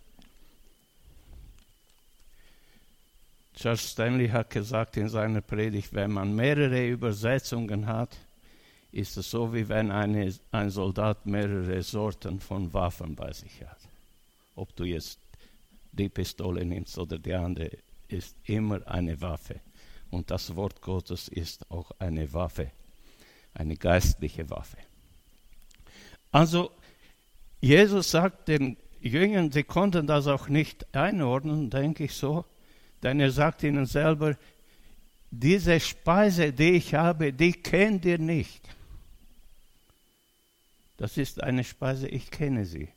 Charles 3.55 3.91
Stanley 3.91 4.29
hat 4.29 4.49
gesagt 4.49 4.97
in 4.97 5.11
seiner 5.11 5.43
Predigt, 5.43 5.93
wenn 5.93 6.12
man 6.12 6.35
mehrere 6.35 6.88
Übersetzungen 6.88 7.87
hat, 7.87 8.17
ist 8.93 9.17
es 9.19 9.31
so, 9.31 9.52
wie 9.52 9.69
wenn 9.69 9.91
eine, 9.91 10.35
ein 10.52 10.71
Soldat 10.71 11.26
mehrere 11.26 11.83
Sorten 11.83 12.41
von 12.41 12.73
Waffen 12.73 13.14
bei 13.14 13.33
sich 13.33 13.61
hat. 13.62 13.79
Ob 14.55 14.75
du 14.75 14.85
jetzt 14.85 15.19
die 15.93 16.09
Pistole 16.09 16.64
nimmst 16.64 16.97
oder 16.99 17.19
die 17.19 17.35
andere, 17.35 17.71
ist 18.09 18.37
immer 18.45 18.87
eine 18.87 19.21
Waffe. 19.21 19.61
Und 20.12 20.31
das 20.31 20.54
Wort 20.57 20.83
Gottes 20.83 21.28
ist 21.28 21.71
auch 21.71 21.90
eine 21.99 22.35
Waffe, 22.35 22.71
eine 23.54 23.76
geistliche 23.78 24.50
Waffe. 24.50 24.76
Also, 26.31 26.71
Jesus 27.62 28.11
sagt 28.11 28.49
den 28.49 28.76
Jüngern, 29.00 29.50
sie 29.50 29.62
konnten 29.62 30.07
das 30.07 30.26
auch 30.26 30.49
nicht 30.49 30.95
einordnen, 30.95 31.71
denke 31.71 32.04
ich 32.04 32.14
so, 32.14 32.45
denn 33.02 33.21
er 33.21 33.31
sagt 33.31 33.62
ihnen 33.62 33.87
selber, 33.87 34.37
diese 35.31 35.81
Speise, 35.81 36.52
die 36.52 36.73
ich 36.73 36.92
habe, 36.92 37.33
die 37.33 37.54
kennt 37.54 38.04
ihr 38.04 38.19
nicht. 38.19 38.69
Das 40.99 41.16
ist 41.16 41.42
eine 41.42 41.64
Speise, 41.64 42.07
ich 42.07 42.31
kenne 42.31 42.66
sie. 42.66 42.90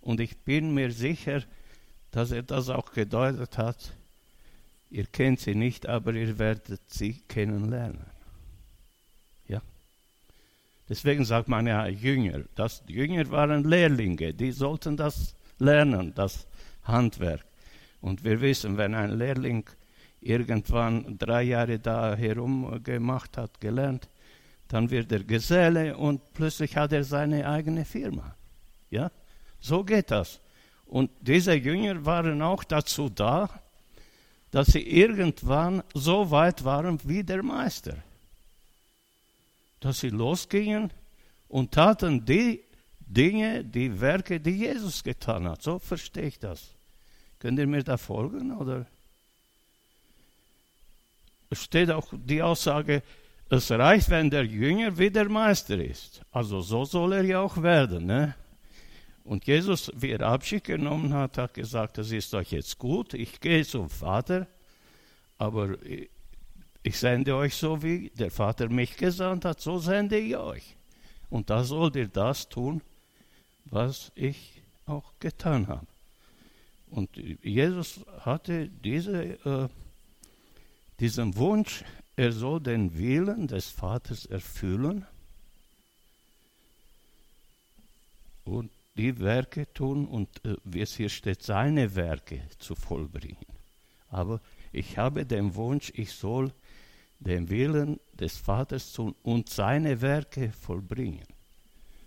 Und 0.00 0.20
ich 0.20 0.38
bin 0.38 0.72
mir 0.72 0.90
sicher, 0.90 1.42
dass 2.12 2.30
er 2.30 2.42
das 2.42 2.70
auch 2.70 2.92
gedeutet 2.92 3.58
hat. 3.58 3.92
Ihr 4.94 5.06
kennt 5.06 5.40
sie 5.40 5.56
nicht, 5.56 5.88
aber 5.88 6.14
ihr 6.14 6.38
werdet 6.38 6.80
sie 6.86 7.14
kennenlernen. 7.26 8.06
Ja. 9.48 9.60
Deswegen 10.88 11.24
sagt 11.24 11.48
man 11.48 11.66
ja 11.66 11.88
Jünger. 11.88 12.44
Das 12.54 12.84
Jünger 12.86 13.28
waren 13.32 13.64
Lehrlinge, 13.64 14.32
die 14.32 14.52
sollten 14.52 14.96
das 14.96 15.34
lernen, 15.58 16.14
das 16.14 16.46
Handwerk. 16.84 17.44
Und 18.00 18.22
wir 18.22 18.40
wissen, 18.40 18.76
wenn 18.76 18.94
ein 18.94 19.18
Lehrling 19.18 19.68
irgendwann 20.20 21.18
drei 21.18 21.42
Jahre 21.42 21.80
da 21.80 22.14
herumgemacht 22.14 23.36
hat, 23.36 23.60
gelernt, 23.60 24.08
dann 24.68 24.90
wird 24.90 25.10
er 25.10 25.24
Geselle 25.24 25.96
und 25.96 26.20
plötzlich 26.34 26.76
hat 26.76 26.92
er 26.92 27.02
seine 27.02 27.48
eigene 27.48 27.84
Firma. 27.84 28.36
Ja, 28.90 29.10
so 29.58 29.82
geht 29.82 30.12
das. 30.12 30.40
Und 30.86 31.10
diese 31.20 31.54
Jünger 31.54 32.06
waren 32.06 32.40
auch 32.42 32.62
dazu 32.62 33.08
da, 33.08 33.50
dass 34.54 34.68
sie 34.68 34.88
irgendwann 34.88 35.82
so 35.94 36.30
weit 36.30 36.62
waren 36.64 37.00
wie 37.02 37.24
der 37.24 37.42
Meister. 37.42 37.96
Dass 39.80 39.98
sie 39.98 40.10
losgingen 40.10 40.92
und 41.48 41.72
taten 41.72 42.24
die 42.24 42.62
Dinge, 43.00 43.64
die 43.64 44.00
Werke, 44.00 44.38
die 44.38 44.58
Jesus 44.58 45.02
getan 45.02 45.48
hat. 45.48 45.60
So 45.60 45.80
verstehe 45.80 46.28
ich 46.28 46.38
das. 46.38 46.70
Könnt 47.40 47.58
ihr 47.58 47.66
mir 47.66 47.82
da 47.82 47.96
folgen? 47.96 48.56
Oder? 48.56 48.86
Es 51.50 51.64
steht 51.64 51.90
auch 51.90 52.06
die 52.12 52.40
Aussage, 52.40 53.02
es 53.50 53.72
reicht, 53.72 54.08
wenn 54.08 54.30
der 54.30 54.44
Jünger 54.44 54.96
wie 54.96 55.10
der 55.10 55.28
Meister 55.28 55.82
ist. 55.82 56.22
Also 56.30 56.60
so 56.60 56.84
soll 56.84 57.14
er 57.14 57.24
ja 57.24 57.40
auch 57.40 57.60
werden. 57.60 58.06
Ne? 58.06 58.36
Und 59.24 59.46
Jesus, 59.46 59.90
wie 59.94 60.10
er 60.10 60.20
Abschied 60.20 60.64
genommen 60.64 61.14
hat, 61.14 61.38
hat 61.38 61.54
gesagt, 61.54 61.96
es 61.96 62.12
ist 62.12 62.34
euch 62.34 62.52
jetzt 62.52 62.78
gut, 62.78 63.14
ich 63.14 63.40
gehe 63.40 63.64
zum 63.64 63.88
Vater, 63.88 64.46
aber 65.38 65.76
ich 66.82 66.98
sende 66.98 67.34
euch 67.34 67.56
so, 67.56 67.82
wie 67.82 68.10
der 68.10 68.30
Vater 68.30 68.68
mich 68.68 68.98
gesandt 68.98 69.46
hat, 69.46 69.60
so 69.60 69.78
sende 69.78 70.18
ich 70.18 70.36
euch. 70.36 70.76
Und 71.30 71.48
da 71.48 71.64
sollt 71.64 71.96
ihr 71.96 72.08
das 72.08 72.50
tun, 72.50 72.82
was 73.64 74.12
ich 74.14 74.62
auch 74.84 75.14
getan 75.18 75.68
habe. 75.68 75.86
Und 76.90 77.16
Jesus 77.42 78.00
hatte 78.20 78.68
diese, 78.68 79.22
äh, 79.44 79.68
diesen 81.00 81.34
Wunsch, 81.36 81.82
er 82.14 82.30
soll 82.30 82.60
den 82.60 82.96
Willen 82.96 83.48
des 83.48 83.68
Vaters 83.68 84.26
erfüllen 84.26 85.06
und 88.44 88.70
die 88.96 89.18
Werke 89.18 89.72
tun 89.72 90.06
und 90.06 90.44
äh, 90.44 90.56
wie 90.64 90.80
es 90.80 90.94
hier 90.94 91.08
steht, 91.08 91.42
seine 91.42 91.94
Werke 91.94 92.42
zu 92.58 92.74
vollbringen. 92.74 93.46
Aber 94.08 94.40
ich 94.72 94.98
habe 94.98 95.26
den 95.26 95.54
Wunsch, 95.54 95.92
ich 95.94 96.12
soll 96.12 96.52
den 97.18 97.48
Willen 97.48 97.98
des 98.12 98.36
Vaters 98.36 98.92
tun 98.92 99.14
und 99.22 99.48
seine 99.48 100.00
Werke 100.00 100.52
vollbringen. 100.52 101.26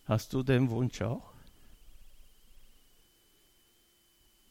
Hast 0.05 0.31
du 0.33 0.43
den 0.43 0.69
Wunsch 0.69 1.01
auch? 1.01 1.33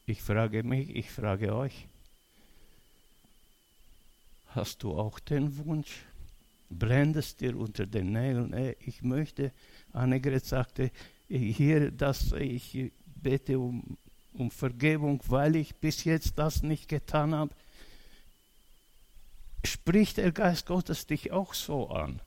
Ich 0.05 0.23
frage 0.23 0.63
mich, 0.63 0.95
ich 0.95 1.11
frage 1.11 1.55
euch. 1.55 1.89
Hast 4.49 4.83
du 4.83 4.93
auch 4.93 5.19
den 5.19 5.57
Wunsch? 5.59 6.03
Brennt 6.69 7.17
es 7.17 7.37
dir 7.37 7.57
unter 7.57 7.87
den 7.87 8.13
Nägeln? 8.13 8.75
Ich 8.81 9.03
möchte, 9.03 9.53
Annegret 9.93 10.45
sagte, 10.45 10.91
hier, 11.29 11.91
dass 11.91 12.33
ich 12.33 12.93
bete 13.05 13.59
um, 13.59 13.97
um 14.33 14.51
Vergebung, 14.51 15.21
weil 15.29 15.57
ich 15.57 15.75
bis 15.77 16.05
jetzt 16.05 16.39
das 16.39 16.63
nicht 16.63 16.89
getan 16.89 17.35
habe. 17.35 17.55
Spricht 19.65 20.19
der 20.19 20.33
Geist 20.33 20.67
Gottes 20.67 21.07
dich 21.07 21.33
auch 21.33 21.55
so 21.55 21.91
an, 21.91 22.21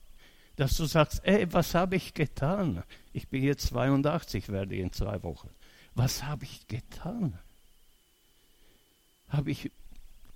dass 0.56 0.76
du 0.76 0.84
sagst, 0.84 1.22
ey, 1.24 1.50
was 1.52 1.74
habe 1.74 1.96
ich 1.96 2.12
getan? 2.12 2.82
Ich 3.12 3.28
bin 3.28 3.42
jetzt 3.42 3.68
82, 3.68 4.48
werde 4.50 4.76
in 4.76 4.92
zwei 4.92 5.22
Wochen. 5.22 5.48
Was 5.94 6.24
habe 6.24 6.44
ich 6.44 6.68
getan? 6.68 7.38
habe 9.30 9.50
ich 9.50 9.70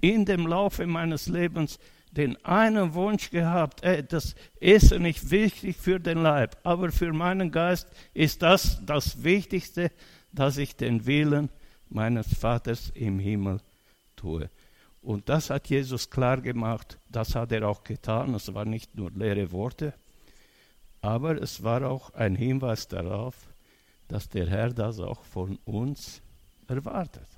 in 0.01 0.25
dem 0.25 0.47
Laufe 0.47 0.87
meines 0.87 1.27
Lebens 1.27 1.79
den 2.17 2.43
einen 2.45 2.95
Wunsch 2.95 3.31
gehabt, 3.31 3.83
ey, 3.83 4.03
das 4.03 4.35
Essen 4.61 5.03
nicht 5.03 5.31
wichtig 5.31 5.77
für 5.77 5.99
den 5.99 6.19
Leib, 6.19 6.57
aber 6.63 6.93
für 6.93 7.13
meinen 7.13 7.51
Geist 7.51 7.89
ist 8.13 8.43
das 8.43 8.81
das 8.85 9.25
Wichtigste, 9.25 9.91
dass 10.33 10.57
ich 10.57 10.77
den 10.77 11.07
Willen 11.07 11.51
meines 11.89 12.33
Vaters 12.39 12.91
im 12.95 13.19
Himmel 13.19 13.61
tue. 14.17 14.49
Und 15.03 15.29
das 15.29 15.51
hat 15.51 15.69
Jesus 15.69 16.09
klar 16.09 16.41
gemacht, 16.41 16.99
das 17.11 17.35
hat 17.35 17.53
er 17.53 17.69
auch 17.69 17.85
getan, 17.85 18.35
es 18.35 18.53
waren 18.55 18.71
nicht 18.71 18.95
nur 18.95 19.11
leere 19.11 19.51
Worte, 19.53 19.93
aber 21.01 21.41
es 21.43 21.63
war 21.63 21.89
auch 21.91 22.11
ein 22.15 22.37
Hinweis 22.37 22.89
darauf, 22.89 23.35
dass 24.09 24.29
der 24.29 24.49
Herr 24.49 24.71
das 24.71 25.01
auch 25.01 25.23
von 25.25 25.59
uns 25.65 26.23
erwartet. 26.69 27.29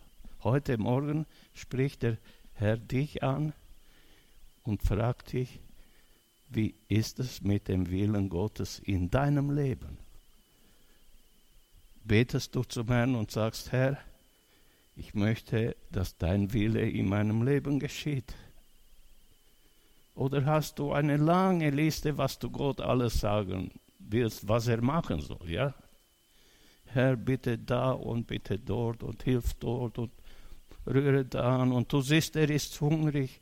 Heute 0.44 0.78
Morgen 0.78 1.26
spricht 1.54 2.02
der 2.02 2.18
Herr 2.52 2.76
dich 2.76 3.22
an 3.22 3.52
und 4.66 4.82
fragt 4.82 5.32
dich, 5.32 5.60
wie 6.48 6.74
ist 6.88 7.18
es 7.18 7.42
mit 7.42 7.68
dem 7.68 7.90
Willen 7.90 8.28
Gottes 8.28 8.78
in 8.78 9.10
deinem 9.10 9.50
Leben? 9.50 9.98
Betest 12.04 12.54
du 12.54 12.62
zum 12.62 12.86
Herrn 12.88 13.16
und 13.16 13.30
sagst, 13.30 13.72
Herr, 13.72 13.98
ich 14.94 15.14
möchte, 15.14 15.76
dass 15.90 16.16
dein 16.16 16.52
Wille 16.52 16.88
in 16.88 17.08
meinem 17.08 17.42
Leben 17.42 17.78
geschieht. 17.78 18.34
Oder 20.14 20.46
hast 20.46 20.78
du 20.78 20.92
eine 20.92 21.16
lange 21.16 21.70
Liste, 21.70 22.16
was 22.16 22.38
du 22.38 22.50
Gott 22.50 22.80
alles 22.80 23.20
sagen 23.20 23.70
willst, 23.98 24.48
was 24.48 24.68
er 24.68 24.80
machen 24.80 25.20
soll, 25.20 25.50
ja? 25.50 25.74
Herr, 26.86 27.16
bitte 27.16 27.58
da 27.58 27.90
und 27.90 28.26
bitte 28.26 28.58
dort 28.58 29.02
und 29.02 29.22
hilf 29.24 29.52
dort 29.54 29.98
und 29.98 30.12
rühre 30.86 31.24
da 31.24 31.60
an. 31.62 31.72
Und 31.72 31.92
du 31.92 32.00
siehst, 32.00 32.36
er 32.36 32.48
ist 32.48 32.80
hungrig. 32.80 33.40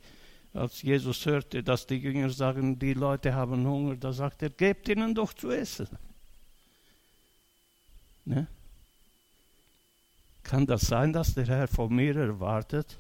Als 0.54 0.82
Jesus 0.82 1.26
hörte, 1.26 1.64
dass 1.64 1.84
die 1.84 1.96
Jünger 1.96 2.30
sagen, 2.30 2.78
die 2.78 2.94
Leute 2.94 3.34
haben 3.34 3.66
Hunger, 3.66 3.96
da 3.96 4.12
sagt 4.12 4.40
er, 4.40 4.50
gebt 4.50 4.88
ihnen 4.88 5.12
doch 5.12 5.32
zu 5.32 5.50
essen. 5.50 5.88
Ne? 8.24 8.46
Kann 10.44 10.64
das 10.64 10.82
sein, 10.82 11.12
dass 11.12 11.34
der 11.34 11.46
Herr 11.46 11.66
von 11.66 11.92
mir 11.92 12.16
erwartet, 12.16 12.98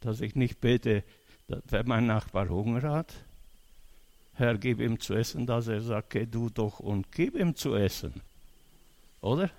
dass 0.00 0.20
ich 0.20 0.36
nicht 0.36 0.60
bete, 0.60 1.02
wenn 1.48 1.88
mein 1.88 2.06
Nachbar 2.06 2.48
Hunger 2.48 2.82
hat? 2.82 3.12
Herr, 4.34 4.56
gib 4.56 4.78
ihm 4.80 5.00
zu 5.00 5.14
essen, 5.14 5.46
dass 5.46 5.66
er 5.66 5.80
sagt, 5.80 6.10
geh 6.10 6.24
du 6.24 6.50
doch 6.50 6.78
und 6.78 7.10
gib 7.10 7.34
ihm 7.34 7.56
zu 7.56 7.74
essen. 7.74 8.22
Oder? 9.20 9.50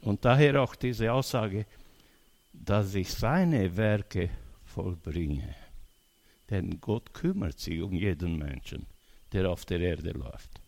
Und 0.00 0.24
daher 0.24 0.62
auch 0.62 0.74
diese 0.74 1.12
Aussage, 1.12 1.66
dass 2.52 2.94
ich 2.94 3.12
seine 3.12 3.76
Werke 3.76 4.30
vollbringe. 4.68 5.54
Denn 6.50 6.80
Gott 6.80 7.12
kümmert 7.12 7.58
sich 7.58 7.80
um 7.80 7.92
jeden 7.92 8.38
Menschen, 8.38 8.86
der 9.32 9.50
auf 9.50 9.64
der 9.64 9.80
Erde 9.80 10.12
läuft. 10.12 10.60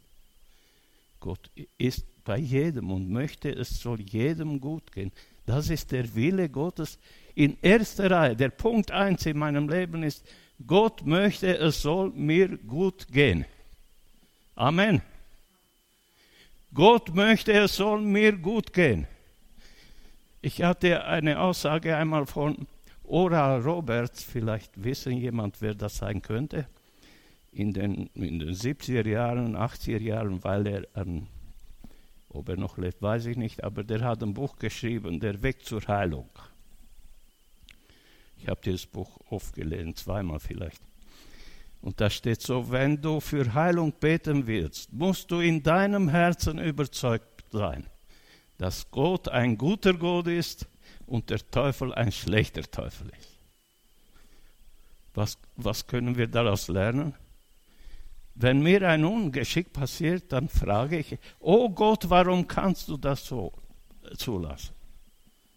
Gott 1.20 1.50
ist 1.78 2.06
bei 2.24 2.38
jedem 2.38 2.90
und 2.90 3.10
möchte, 3.10 3.50
es 3.50 3.80
soll 3.80 4.00
jedem 4.00 4.60
gut 4.60 4.92
gehen. 4.92 5.12
Das 5.46 5.70
ist 5.70 5.90
der 5.92 6.14
Wille 6.14 6.48
Gottes 6.48 6.98
in 7.34 7.58
erster 7.62 8.10
Reihe. 8.10 8.36
Der 8.36 8.50
Punkt 8.50 8.90
eins 8.90 9.26
in 9.26 9.38
meinem 9.38 9.68
Leben 9.68 10.02
ist, 10.02 10.24
Gott 10.66 11.04
möchte, 11.06 11.56
es 11.56 11.82
soll 11.82 12.10
mir 12.10 12.56
gut 12.58 13.08
gehen. 13.08 13.44
Amen. 14.54 15.00
Gott 16.72 17.14
möchte, 17.14 17.52
es 17.52 17.76
soll 17.76 18.00
mir 18.00 18.32
gut 18.36 18.72
gehen. 18.72 19.06
Ich 20.42 20.62
hatte 20.62 21.04
eine 21.04 21.40
Aussage 21.40 21.96
einmal 21.96 22.26
von 22.26 22.66
Oral 23.10 23.60
Roberts, 23.60 24.22
vielleicht 24.22 24.82
wissen 24.82 25.16
jemand, 25.16 25.60
wer 25.60 25.74
das 25.74 25.96
sein 25.96 26.22
könnte, 26.22 26.66
in 27.52 27.72
den, 27.72 28.06
in 28.14 28.38
den 28.38 28.54
70er 28.54 29.06
Jahren, 29.06 29.56
80er 29.56 30.00
Jahren, 30.00 30.42
weil 30.44 30.66
er 30.66 30.86
an 30.94 31.28
ob 32.30 32.48
er 32.48 32.56
noch 32.56 32.78
lebt, 32.78 33.02
weiß 33.02 33.26
ich 33.26 33.36
nicht, 33.36 33.64
aber 33.64 33.82
der 33.82 34.02
hat 34.02 34.22
ein 34.22 34.34
Buch 34.34 34.56
geschrieben, 34.56 35.20
Der 35.20 35.42
Weg 35.42 35.64
zur 35.64 35.86
Heilung. 35.86 36.30
Ich 38.38 38.48
habe 38.48 38.60
dieses 38.64 38.86
Buch 38.86 39.18
oft 39.28 39.54
gelesen, 39.54 39.94
zweimal 39.96 40.38
vielleicht. 40.38 40.80
Und 41.82 42.00
da 42.00 42.08
steht 42.08 42.40
so, 42.40 42.70
wenn 42.70 43.00
du 43.00 43.20
für 43.20 43.52
Heilung 43.52 43.92
beten 43.98 44.46
willst, 44.46 44.92
musst 44.92 45.30
du 45.30 45.40
in 45.40 45.62
deinem 45.62 46.08
Herzen 46.08 46.58
überzeugt 46.58 47.44
sein, 47.50 47.86
dass 48.58 48.90
Gott 48.90 49.28
ein 49.28 49.58
guter 49.58 49.94
Gott 49.94 50.28
ist 50.28 50.68
und 51.10 51.28
der 51.28 51.50
Teufel 51.50 51.92
ein 51.92 52.12
schlechter 52.12 52.62
Teufel 52.62 53.10
ist. 53.18 53.28
Was, 55.14 55.38
was 55.56 55.86
können 55.86 56.16
wir 56.16 56.28
daraus 56.28 56.68
lernen? 56.68 57.14
Wenn 58.36 58.62
mir 58.62 58.88
ein 58.88 59.04
Ungeschick 59.04 59.72
passiert, 59.72 60.30
dann 60.32 60.48
frage 60.48 60.98
ich, 60.98 61.18
oh 61.40 61.68
Gott, 61.68 62.08
warum 62.08 62.46
kannst 62.46 62.88
du 62.88 62.96
das 62.96 63.26
so 63.26 63.52
zulassen? 64.16 64.72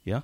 Ja? 0.03 0.23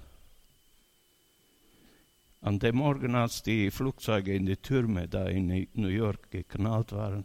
An 2.42 2.58
dem 2.58 2.78
Morgen, 2.78 3.14
als 3.14 3.44
die 3.44 3.70
Flugzeuge 3.70 4.34
in 4.34 4.48
die 4.48 4.58
Türme 4.58 5.08
da 5.08 5.26
in 5.28 5.68
New 5.74 5.90
York 5.90 6.32
geknallt 6.32 6.92
waren, 6.92 7.24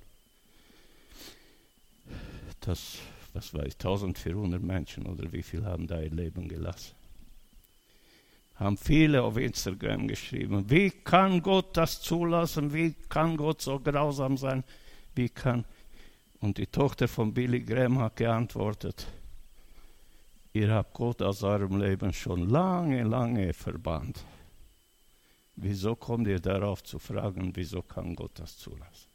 das, 2.61 2.99
was 3.33 3.55
weiß 3.55 3.67
ich, 3.69 3.75
1400 3.75 4.63
Menschen 4.63 5.07
oder 5.07 5.33
wie 5.33 5.43
viel 5.43 5.65
haben 5.65 5.87
da 5.87 6.01
ihr 6.01 6.11
Leben 6.11 6.49
gelassen. 6.49 7.04
Haben 8.57 8.77
viele 8.77 9.23
auf 9.23 9.37
Instagram 9.37 10.07
geschrieben, 10.07 10.71
wie 10.71 10.91
kann 10.91 11.43
Gott 11.43 11.77
das 11.77 12.01
zulassen, 12.01 12.73
wie 12.73 12.95
kann 13.09 13.37
Gott 13.37 13.61
so 13.61 13.81
grausam 13.81 14.37
sein? 14.37 14.65
wie 15.15 15.29
kann. 15.29 15.65
Und 16.41 16.59
die 16.59 16.67
Tochter 16.67 17.09
von 17.09 17.33
Billy 17.33 17.61
Graham 17.61 17.99
hat 18.01 18.17
geantwortet, 18.17 19.07
ihr 20.53 20.73
habt 20.73 20.95
Gott 20.95 21.23
aus 21.23 21.43
eurem 21.43 21.81
Leben 21.81 22.13
schon 22.13 22.49
lange, 22.49 23.03
lange 23.03 23.53
verbannt. 23.53 24.25
Wieso 25.57 25.95
kommt 25.95 26.27
ihr 26.27 26.41
darauf 26.41 26.83
zu 26.83 26.99
fragen, 26.99 27.53
wieso 27.55 27.83
kann 27.83 28.17
Gott 28.17 28.33
das 28.35 28.59
zulassen? 28.59 29.09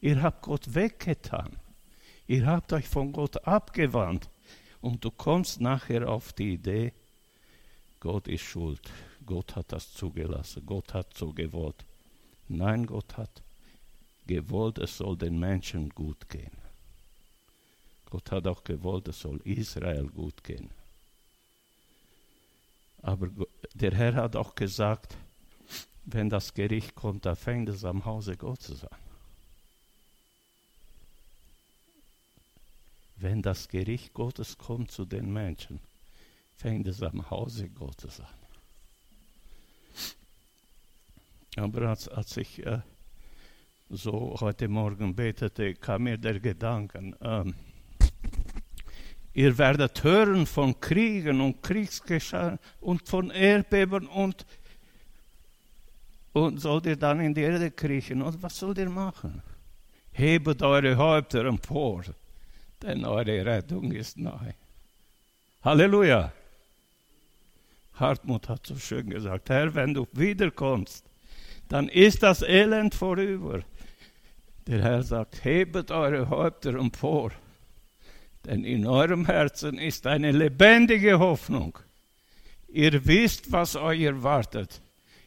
Ihr 0.00 0.20
habt 0.20 0.42
Gott 0.42 0.74
weggetan. 0.74 1.56
Ihr 2.26 2.46
habt 2.46 2.72
euch 2.72 2.88
von 2.88 3.12
Gott 3.12 3.46
abgewandt. 3.46 4.28
Und 4.80 5.04
du 5.04 5.10
kommst 5.10 5.60
nachher 5.60 6.08
auf 6.08 6.32
die 6.32 6.54
Idee, 6.54 6.92
Gott 8.02 8.26
ist 8.26 8.42
schuld. 8.42 8.80
Gott 9.24 9.54
hat 9.54 9.70
das 9.70 9.94
zugelassen. 9.94 10.66
Gott 10.66 10.92
hat 10.92 11.16
so 11.16 11.32
gewollt. 11.32 11.84
Nein, 12.48 12.84
Gott 12.84 13.16
hat 13.16 13.42
gewollt, 14.26 14.78
es 14.78 14.96
soll 14.96 15.16
den 15.16 15.38
Menschen 15.38 15.88
gut 15.90 16.28
gehen. 16.28 16.56
Gott 18.10 18.32
hat 18.32 18.48
auch 18.48 18.64
gewollt, 18.64 19.06
es 19.06 19.20
soll 19.20 19.40
Israel 19.44 20.08
gut 20.08 20.42
gehen. 20.42 20.68
Aber 23.02 23.28
der 23.72 23.94
Herr 23.94 24.14
hat 24.14 24.34
auch 24.34 24.56
gesagt, 24.56 25.16
wenn 26.04 26.28
das 26.28 26.54
Gericht 26.54 26.96
kommt, 26.96 27.24
da 27.24 27.36
fängt 27.36 27.68
es 27.68 27.84
am 27.84 28.04
Hause 28.04 28.36
Gottes 28.36 28.82
an. 28.82 28.98
Wenn 33.14 33.42
das 33.42 33.68
Gericht 33.68 34.12
Gottes 34.12 34.58
kommt 34.58 34.90
zu 34.90 35.04
den 35.04 35.32
Menschen, 35.32 35.78
fängt 36.62 36.86
es 36.86 37.02
am 37.02 37.28
Hause 37.28 37.68
Gottes 37.70 38.20
an. 38.20 38.26
Aber 41.56 41.88
als, 41.88 42.08
als 42.08 42.36
ich 42.36 42.64
äh, 42.64 42.78
so 43.90 44.36
heute 44.40 44.68
Morgen 44.68 45.14
betete, 45.14 45.74
kam 45.74 46.04
mir 46.04 46.16
der 46.16 46.38
Gedanke, 46.38 47.14
ähm, 47.20 47.54
ihr 49.34 49.58
werdet 49.58 50.04
hören 50.04 50.46
von 50.46 50.78
Kriegen 50.80 51.40
und 51.40 51.62
Kriegsgeschehen 51.62 52.58
und 52.80 53.06
von 53.08 53.30
Erdbeben 53.30 54.06
und, 54.06 54.46
und 56.32 56.58
sollt 56.58 56.86
ihr 56.86 56.96
dann 56.96 57.20
in 57.20 57.34
die 57.34 57.42
Erde 57.42 57.72
kriechen. 57.72 58.22
Und 58.22 58.40
was 58.40 58.56
sollt 58.56 58.78
ihr 58.78 58.88
machen? 58.88 59.42
Hebet 60.12 60.62
eure 60.62 60.96
Häupter 60.96 61.44
empor, 61.44 62.04
denn 62.80 63.04
eure 63.04 63.44
Rettung 63.44 63.90
ist 63.92 64.16
nahe. 64.16 64.54
Halleluja! 65.62 66.32
Hartmut 67.94 68.48
hat 68.48 68.66
so 68.66 68.76
schön 68.76 69.10
gesagt, 69.10 69.50
Herr, 69.50 69.74
wenn 69.74 69.94
du 69.94 70.06
wiederkommst, 70.12 71.04
dann 71.68 71.88
ist 71.88 72.22
das 72.22 72.42
Elend 72.42 72.94
vorüber. 72.94 73.60
Der 74.66 74.82
Herr 74.82 75.02
sagt, 75.02 75.44
hebet 75.44 75.90
eure 75.90 76.28
Häupter 76.28 76.74
empor, 76.74 77.32
denn 78.44 78.64
in 78.64 78.86
eurem 78.86 79.26
Herzen 79.26 79.78
ist 79.78 80.06
eine 80.06 80.32
lebendige 80.32 81.18
Hoffnung. 81.18 81.78
Ihr 82.68 83.04
wisst, 83.06 83.52
was 83.52 83.76
euch 83.76 84.02
erwartet. 84.02 84.80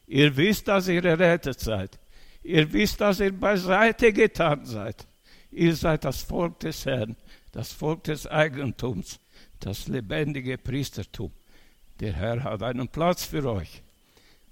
Ihr 0.07 0.35
wisst, 0.35 0.67
dass 0.67 0.87
ihr 0.87 1.03
errettet 1.03 1.59
seid. 1.59 1.99
Ihr 2.43 2.71
wisst, 2.71 3.01
dass 3.01 3.19
ihr 3.19 3.31
beiseite 3.31 4.13
getan 4.13 4.65
seid. 4.65 5.07
Ihr 5.51 5.75
seid 5.75 6.05
das 6.05 6.21
Volk 6.21 6.59
des 6.59 6.85
Herrn, 6.85 7.15
das 7.51 7.71
Volk 7.71 8.03
des 8.03 8.27
Eigentums, 8.27 9.19
das 9.59 9.87
lebendige 9.87 10.57
Priestertum. 10.57 11.31
Der 11.99 12.13
Herr 12.13 12.43
hat 12.43 12.63
einen 12.63 12.87
Platz 12.87 13.25
für 13.25 13.49
euch. 13.49 13.81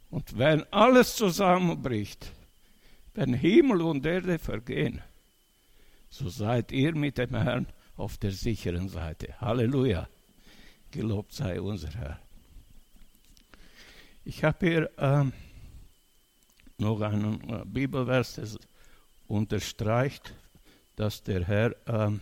Und 0.10 0.38
wenn 0.38 0.63
alles 0.71 1.15
zusammenbricht, 1.15 2.32
wenn 3.13 3.34
Himmel 3.34 3.82
und 3.82 4.06
Erde 4.06 4.39
vergehen, 4.39 5.01
so 6.10 6.29
seid 6.29 6.71
ihr 6.71 6.95
mit 6.95 7.17
dem 7.17 7.36
Herrn 7.36 7.67
auf 7.95 8.17
der 8.17 8.32
sicheren 8.32 8.89
Seite. 8.89 9.39
Halleluja. 9.41 10.08
Gelobt 10.91 11.34
sei 11.34 11.60
unser 11.60 11.89
Herr. 11.89 12.19
Ich 14.23 14.43
habe 14.43 14.65
hier 14.65 14.91
ähm, 14.97 15.34
noch 16.77 17.01
einen 17.01 17.41
äh, 17.49 17.63
Bibelvers, 17.65 18.36
der 18.36 18.47
unterstreicht, 19.27 20.36
dass 20.95 21.23
der 21.23 21.43
Herr 21.45 21.75
ähm, 21.88 22.21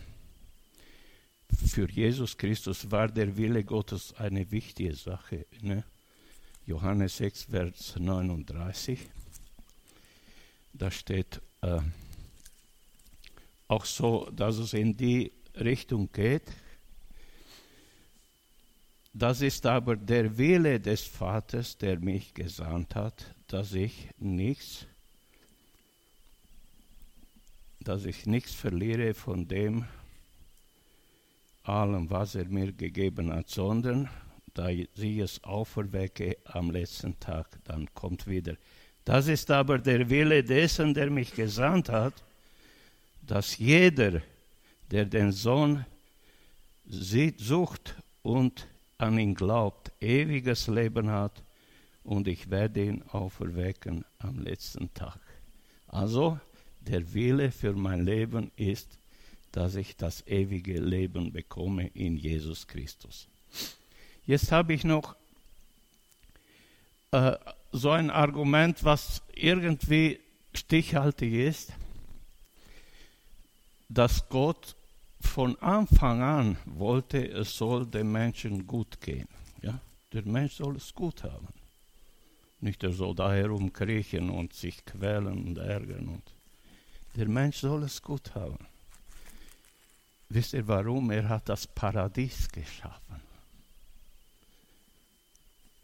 für 1.56 1.90
Jesus 1.90 2.36
Christus 2.36 2.90
war 2.90 3.08
der 3.08 3.36
Wille 3.36 3.64
Gottes 3.64 4.14
eine 4.14 4.50
wichtige 4.50 4.94
Sache. 4.94 5.46
Ne? 5.60 5.84
Johannes 6.66 7.16
6, 7.16 7.44
Vers 7.44 7.94
39. 7.98 8.98
Da 10.72 10.90
steht 10.90 11.40
äh, 11.60 11.80
auch 13.68 13.84
so, 13.84 14.30
dass 14.30 14.58
es 14.58 14.72
in 14.72 14.96
die 14.96 15.32
Richtung 15.56 16.10
geht. 16.12 16.44
Das 19.14 19.42
ist 19.42 19.66
aber 19.66 19.96
der 19.96 20.38
Wille 20.38 20.80
des 20.80 21.02
Vaters, 21.02 21.76
der 21.76 21.98
mich 21.98 22.32
gesandt 22.32 22.94
hat, 22.94 23.34
dass 23.46 23.74
ich 23.74 24.08
nichts, 24.18 24.86
dass 27.80 28.06
ich 28.06 28.24
nichts 28.24 28.54
verliere 28.54 29.12
von 29.12 29.46
dem 29.46 29.84
allem, 31.62 32.10
was 32.10 32.34
er 32.34 32.46
mir 32.46 32.72
gegeben 32.72 33.32
hat, 33.32 33.48
sondern 33.48 34.08
da 34.54 34.68
sie 34.94 35.20
es 35.20 35.42
auferwecke 35.44 36.36
am 36.44 36.70
letzten 36.70 37.18
Tag, 37.18 37.58
dann 37.64 37.88
kommt 37.94 38.26
wieder. 38.26 38.56
Das 39.04 39.26
ist 39.26 39.50
aber 39.50 39.78
der 39.78 40.08
Wille 40.10 40.44
dessen, 40.44 40.94
der 40.94 41.10
mich 41.10 41.32
gesandt 41.32 41.88
hat, 41.88 42.14
dass 43.22 43.58
jeder, 43.58 44.20
der 44.90 45.06
den 45.06 45.32
Sohn 45.32 45.84
sieht, 46.86 47.40
sucht 47.40 47.96
und 48.22 48.66
an 48.98 49.18
ihn 49.18 49.34
glaubt, 49.34 49.90
ewiges 50.00 50.66
Leben 50.68 51.10
hat 51.10 51.42
und 52.04 52.28
ich 52.28 52.50
werde 52.50 52.84
ihn 52.84 53.02
auferwecken 53.10 54.04
am 54.18 54.38
letzten 54.38 54.92
Tag. 54.94 55.20
Also 55.86 56.38
der 56.80 57.12
Wille 57.14 57.50
für 57.50 57.72
mein 57.72 58.04
Leben 58.04 58.50
ist, 58.56 58.98
dass 59.52 59.74
ich 59.74 59.96
das 59.96 60.26
ewige 60.26 60.80
Leben 60.80 61.32
bekomme 61.32 61.88
in 61.88 62.16
Jesus 62.16 62.66
Christus. 62.66 63.28
Jetzt 64.26 64.50
habe 64.50 64.72
ich 64.72 64.84
noch 64.84 65.14
äh, 67.10 67.36
so 67.70 67.90
ein 67.90 68.10
Argument, 68.10 68.82
was 68.84 69.22
irgendwie 69.34 70.20
stichhaltig 70.54 71.32
ist, 71.34 71.72
dass 73.88 74.28
Gott 74.28 74.74
von 75.20 75.56
Anfang 75.60 76.22
an 76.22 76.56
wollte, 76.64 77.26
es 77.28 77.56
soll 77.56 77.86
dem 77.86 78.12
Menschen 78.12 78.66
gut 78.66 79.00
gehen. 79.00 79.28
Ja? 79.62 79.78
Der 80.12 80.24
Mensch 80.24 80.54
soll 80.54 80.76
es 80.76 80.94
gut 80.94 81.24
haben. 81.24 81.48
Nicht 82.60 82.82
er 82.84 82.92
soll 82.92 83.14
da 83.14 83.32
herumkriechen 83.32 84.30
und 84.30 84.52
sich 84.52 84.84
quälen 84.84 85.46
und 85.46 85.58
ärgern. 85.58 86.08
Und 86.08 86.22
der 87.16 87.28
Mensch 87.28 87.58
soll 87.58 87.82
es 87.82 88.00
gut 88.00 88.34
haben. 88.34 88.66
Wisst 90.34 90.54
ihr 90.54 90.66
warum? 90.66 91.10
Er 91.10 91.28
hat 91.28 91.46
das 91.50 91.66
Paradies 91.66 92.48
geschaffen. 92.50 93.20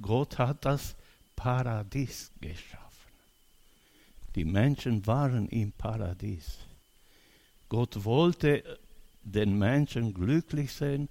Gott 0.01 0.39
hat 0.39 0.65
das 0.65 0.97
Paradies 1.37 2.31
geschaffen. 2.41 3.13
Die 4.35 4.47
Menschen 4.47 5.07
waren 5.07 5.49
im 5.49 5.73
Paradies. 5.73 6.61
Gott 7.69 8.05
wollte 8.05 8.79
den 9.23 9.59
Menschen 9.59 10.15
glücklich 10.15 10.73
sehen, 10.73 11.11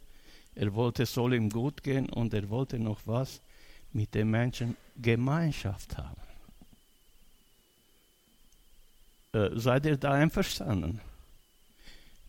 er 0.56 0.74
wollte, 0.74 1.04
es 1.04 1.14
soll 1.14 1.36
ihm 1.36 1.52
gut 1.52 1.84
gehen 1.84 2.10
und 2.10 2.34
er 2.34 2.50
wollte 2.50 2.80
noch 2.80 3.02
was 3.06 3.40
mit 3.94 4.16
den 4.16 4.32
Menschen 4.32 4.76
Gemeinschaft 4.96 5.96
haben. 5.96 6.22
Äh, 9.34 9.50
seid 9.60 9.86
ihr 9.86 9.98
da 9.98 10.14
einverstanden? 10.14 11.00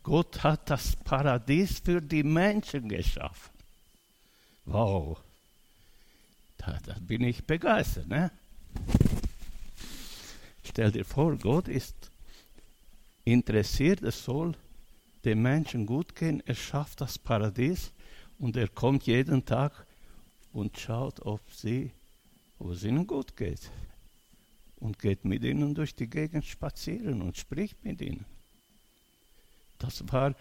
Gott 0.09 0.42
hat 0.42 0.71
das 0.71 0.97
Paradies 0.97 1.81
für 1.81 2.01
die 2.01 2.23
Menschen 2.23 2.88
geschaffen. 2.88 3.53
Wow. 4.64 5.21
Da, 6.57 6.79
da 6.87 6.97
bin 6.99 7.25
ich 7.25 7.44
begeistert. 7.44 8.09
Ne? 8.09 8.31
Stell 10.64 10.92
dir 10.92 11.05
vor, 11.05 11.37
Gott 11.37 11.68
ist 11.68 12.11
interessiert, 13.25 14.01
es 14.01 14.25
soll 14.25 14.57
dem 15.27 15.42
Menschen 15.42 15.85
gut 15.85 16.16
gehen. 16.16 16.42
Er 16.47 16.55
schafft 16.55 17.03
das 17.03 17.18
Paradies 17.18 17.92
und 18.38 18.57
er 18.57 18.68
kommt 18.68 19.07
jeden 19.07 19.44
Tag 19.44 19.87
und 20.55 20.79
schaut, 20.79 21.21
ob 21.21 21.42
sie, 21.53 21.90
ob 22.59 22.71
es 22.71 22.83
ihnen 22.83 23.07
gut 23.07 23.37
geht. 23.37 23.71
Und 24.77 24.99
geht 24.99 25.27
mit 25.27 25.44
ihnen 25.44 25.75
durch 25.75 25.94
die 25.94 26.09
Gegend 26.09 26.47
spazieren 26.47 27.21
und 27.21 27.37
spricht 27.37 27.85
mit 27.85 28.01
ihnen. 28.01 28.25
Das 29.79 30.03
war 30.12 30.35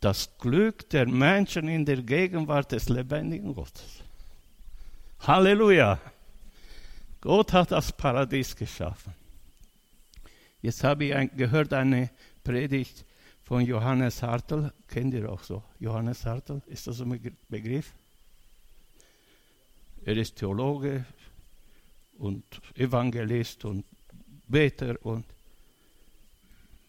das 0.00 0.30
Glück 0.38 0.88
der 0.90 1.08
Menschen 1.08 1.68
in 1.68 1.84
der 1.84 2.02
Gegenwart 2.02 2.72
des 2.72 2.88
lebendigen 2.88 3.54
Gottes. 3.54 4.02
Halleluja! 5.20 5.98
Gott 7.20 7.52
hat 7.54 7.70
das 7.70 7.90
Paradies 7.90 8.54
geschaffen. 8.54 9.14
Jetzt 10.60 10.84
habe 10.84 11.06
ich 11.06 11.14
ein, 11.14 11.34
gehört 11.34 11.72
eine 11.72 12.10
Predigt 12.42 13.04
von 13.42 13.64
Johannes 13.64 14.22
Hartl. 14.22 14.72
Kennt 14.88 15.14
ihr 15.14 15.30
auch 15.30 15.42
so? 15.42 15.62
Johannes 15.78 16.26
Hartl, 16.26 16.60
ist 16.66 16.86
das 16.86 17.00
ein 17.00 17.36
Begriff? 17.48 17.94
Er 20.04 20.16
ist 20.18 20.36
Theologe 20.36 21.06
und 22.18 22.44
Evangelist 22.74 23.64
und 23.64 23.86
Beter 24.46 24.96
und 25.04 25.24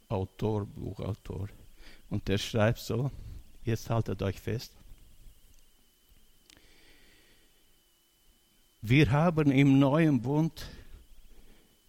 Autor, 0.10 0.66
Buchautor. 0.66 1.48
Und 2.10 2.28
der 2.28 2.38
schreibt 2.38 2.80
so, 2.80 3.12
jetzt 3.64 3.90
haltet 3.90 4.22
euch 4.22 4.40
fest. 4.40 4.72
Wir 8.82 9.12
haben 9.12 9.52
im 9.52 9.80
neuen 9.80 10.22
Bund 10.22 10.68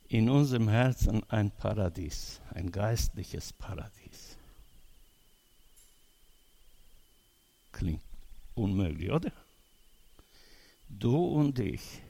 in 0.08 0.30
unserem 0.30 0.68
Herzen 0.68 1.22
ein 1.28 1.50
Paradies, 1.50 2.40
ein 2.54 2.72
geistliches 2.72 3.52
Paradies. 3.52 4.36
Klingt 7.72 8.00
unmöglich, 8.54 9.10
oder? 9.10 9.32
Du 10.88 11.16
und 11.16 11.58
ich, 11.58 12.00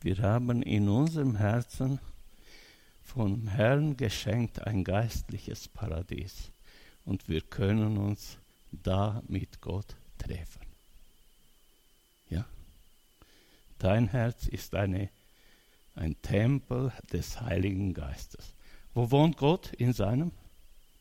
wir 0.00 0.16
haben 0.18 0.62
in 0.62 0.88
unserem 0.88 1.36
Herzen 1.36 1.98
vom 3.06 3.46
Herrn 3.46 3.96
geschenkt 3.96 4.66
ein 4.66 4.84
geistliches 4.84 5.68
Paradies 5.68 6.50
und 7.04 7.28
wir 7.28 7.40
können 7.40 7.96
uns 7.96 8.36
da 8.70 9.22
mit 9.28 9.60
Gott 9.60 9.96
treffen. 10.18 10.60
Ja? 12.28 12.44
Dein 13.78 14.08
Herz 14.08 14.48
ist 14.48 14.74
eine, 14.74 15.08
ein 15.94 16.20
Tempel 16.20 16.92
des 17.12 17.40
Heiligen 17.40 17.94
Geistes. 17.94 18.54
Wo 18.92 19.10
wohnt 19.10 19.36
Gott? 19.36 19.72
In 19.74 19.92
seinem 19.92 20.32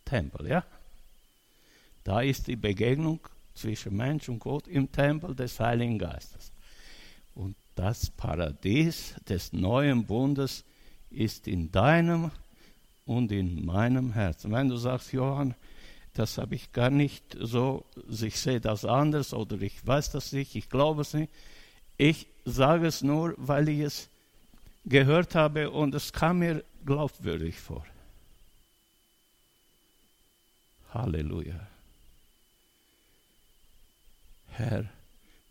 Tempel, 0.06 0.48
ja? 0.48 0.64
Da 2.04 2.22
ist 2.22 2.48
die 2.48 2.56
Begegnung 2.56 3.20
zwischen 3.56 3.96
Mensch 3.96 4.30
und 4.30 4.40
Gott 4.40 4.68
im 4.68 4.92
Tempel 4.92 5.34
des 5.34 5.60
Heiligen 5.60 5.98
Geistes. 5.98 6.52
Und 7.34 7.56
das 7.74 8.12
Paradies 8.12 9.16
des 9.28 9.52
neuen 9.52 10.06
Bundes 10.06 10.64
ist 11.16 11.48
in 11.48 11.72
deinem 11.72 12.32
und 13.06 13.32
in 13.32 13.66
meinem 13.66 14.14
Herzen. 14.14 14.52
Wenn 14.52 14.70
du 14.70 14.78
sagst, 14.78 15.14
Johann, 15.14 15.56
das 16.14 16.38
habe 16.38 16.56
ich 16.56 16.72
gar 16.72 16.90
nicht 16.90 17.38
so, 17.40 17.86
ich 18.10 18.40
sehe 18.40 18.62
das 18.62 18.86
anders 18.86 19.34
oder 19.34 19.62
ich 19.62 19.86
weiß 19.86 20.12
das 20.12 20.32
nicht, 20.32 20.56
ich 20.56 20.70
glaube 20.70 21.02
es 21.02 21.14
nicht. 21.14 21.32
Ich 21.98 22.28
sage 22.46 22.88
es 22.88 23.02
nur, 23.02 23.34
weil 23.38 23.70
ich 23.70 23.80
es 23.80 24.10
gehört 24.86 25.36
habe 25.36 25.72
und 25.72 25.94
es 25.96 26.14
kam 26.14 26.40
mir 26.40 26.64
glaubwürdig 26.86 27.60
vor. 27.60 27.86
Halleluja. 30.94 31.68
Herr, 34.52 34.86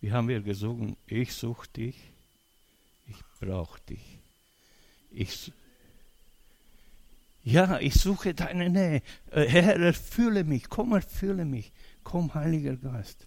wie 0.00 0.12
haben 0.12 0.29
wir 0.29 0.40
gesungen? 0.40 0.96
Ich 1.07 1.35
suche 1.35 1.68
dich, 1.68 1.96
ich 3.07 3.18
brauche 3.38 3.79
dich. 3.83 4.24
Ich, 5.14 5.53
ja, 7.42 7.79
ich 7.79 7.94
suche 7.94 8.35
deine 8.35 8.68
Nähe. 8.70 9.03
Äh, 9.31 9.46
Herr, 9.48 9.77
erfülle 9.81 10.44
mich, 10.44 10.68
komm, 10.68 10.92
erfülle 10.92 11.44
mich. 11.44 11.72
Komm, 12.03 12.35
Heiliger 12.35 12.77
Geist. 12.77 13.27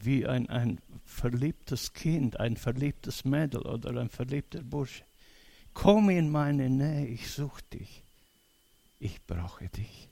wie 0.00 0.26
ein, 0.26 0.48
ein 0.48 0.80
verliebtes 1.04 1.92
Kind, 1.92 2.38
ein 2.40 2.56
verliebtes 2.56 3.24
Mädel 3.24 3.62
oder 3.62 4.00
ein 4.00 4.10
verliebter 4.10 4.62
Bursche. 4.62 5.04
Komm 5.72 6.10
in 6.10 6.30
meine 6.30 6.68
Nähe, 6.70 7.06
ich 7.06 7.30
suche 7.30 7.62
dich. 7.72 8.02
Ich 8.98 9.24
brauche 9.26 9.68
dich. 9.68 10.08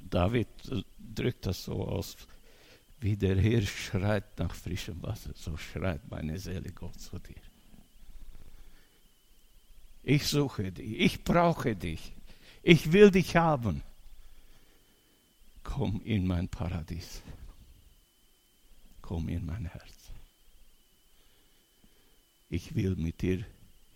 David 0.00 0.48
drückt 0.98 1.46
das 1.46 1.64
so 1.64 1.86
aus, 1.86 2.16
wie 3.00 3.16
der 3.16 3.36
Hirsch 3.36 3.86
schreit 3.86 4.38
nach 4.38 4.54
frischem 4.54 5.00
Wasser, 5.02 5.30
so 5.34 5.56
schreit 5.56 6.08
meine 6.10 6.38
Seele 6.38 6.72
Gott 6.72 7.00
zu 7.00 7.18
dir. 7.18 7.47
Ich 10.08 10.26
suche 10.26 10.72
dich, 10.72 10.98
ich 11.00 11.22
brauche 11.22 11.76
dich, 11.76 12.14
ich 12.62 12.92
will 12.92 13.10
dich 13.10 13.36
haben. 13.36 13.82
Komm 15.62 16.00
in 16.02 16.26
mein 16.26 16.48
Paradies, 16.48 17.20
komm 19.02 19.28
in 19.28 19.44
mein 19.44 19.66
Herz. 19.66 19.92
Ich 22.48 22.74
will 22.74 22.96
mit 22.96 23.20
dir, 23.20 23.44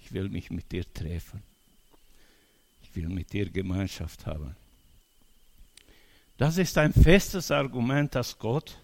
ich 0.00 0.12
will 0.12 0.28
mich 0.28 0.50
mit 0.50 0.70
dir 0.70 0.84
treffen. 0.92 1.42
Ich 2.82 2.94
will 2.94 3.08
mit 3.08 3.32
dir 3.32 3.48
Gemeinschaft 3.48 4.26
haben. 4.26 4.54
Das 6.36 6.58
ist 6.58 6.76
ein 6.76 6.92
festes 6.92 7.50
Argument, 7.50 8.14
dass 8.14 8.38
Gott 8.38 8.76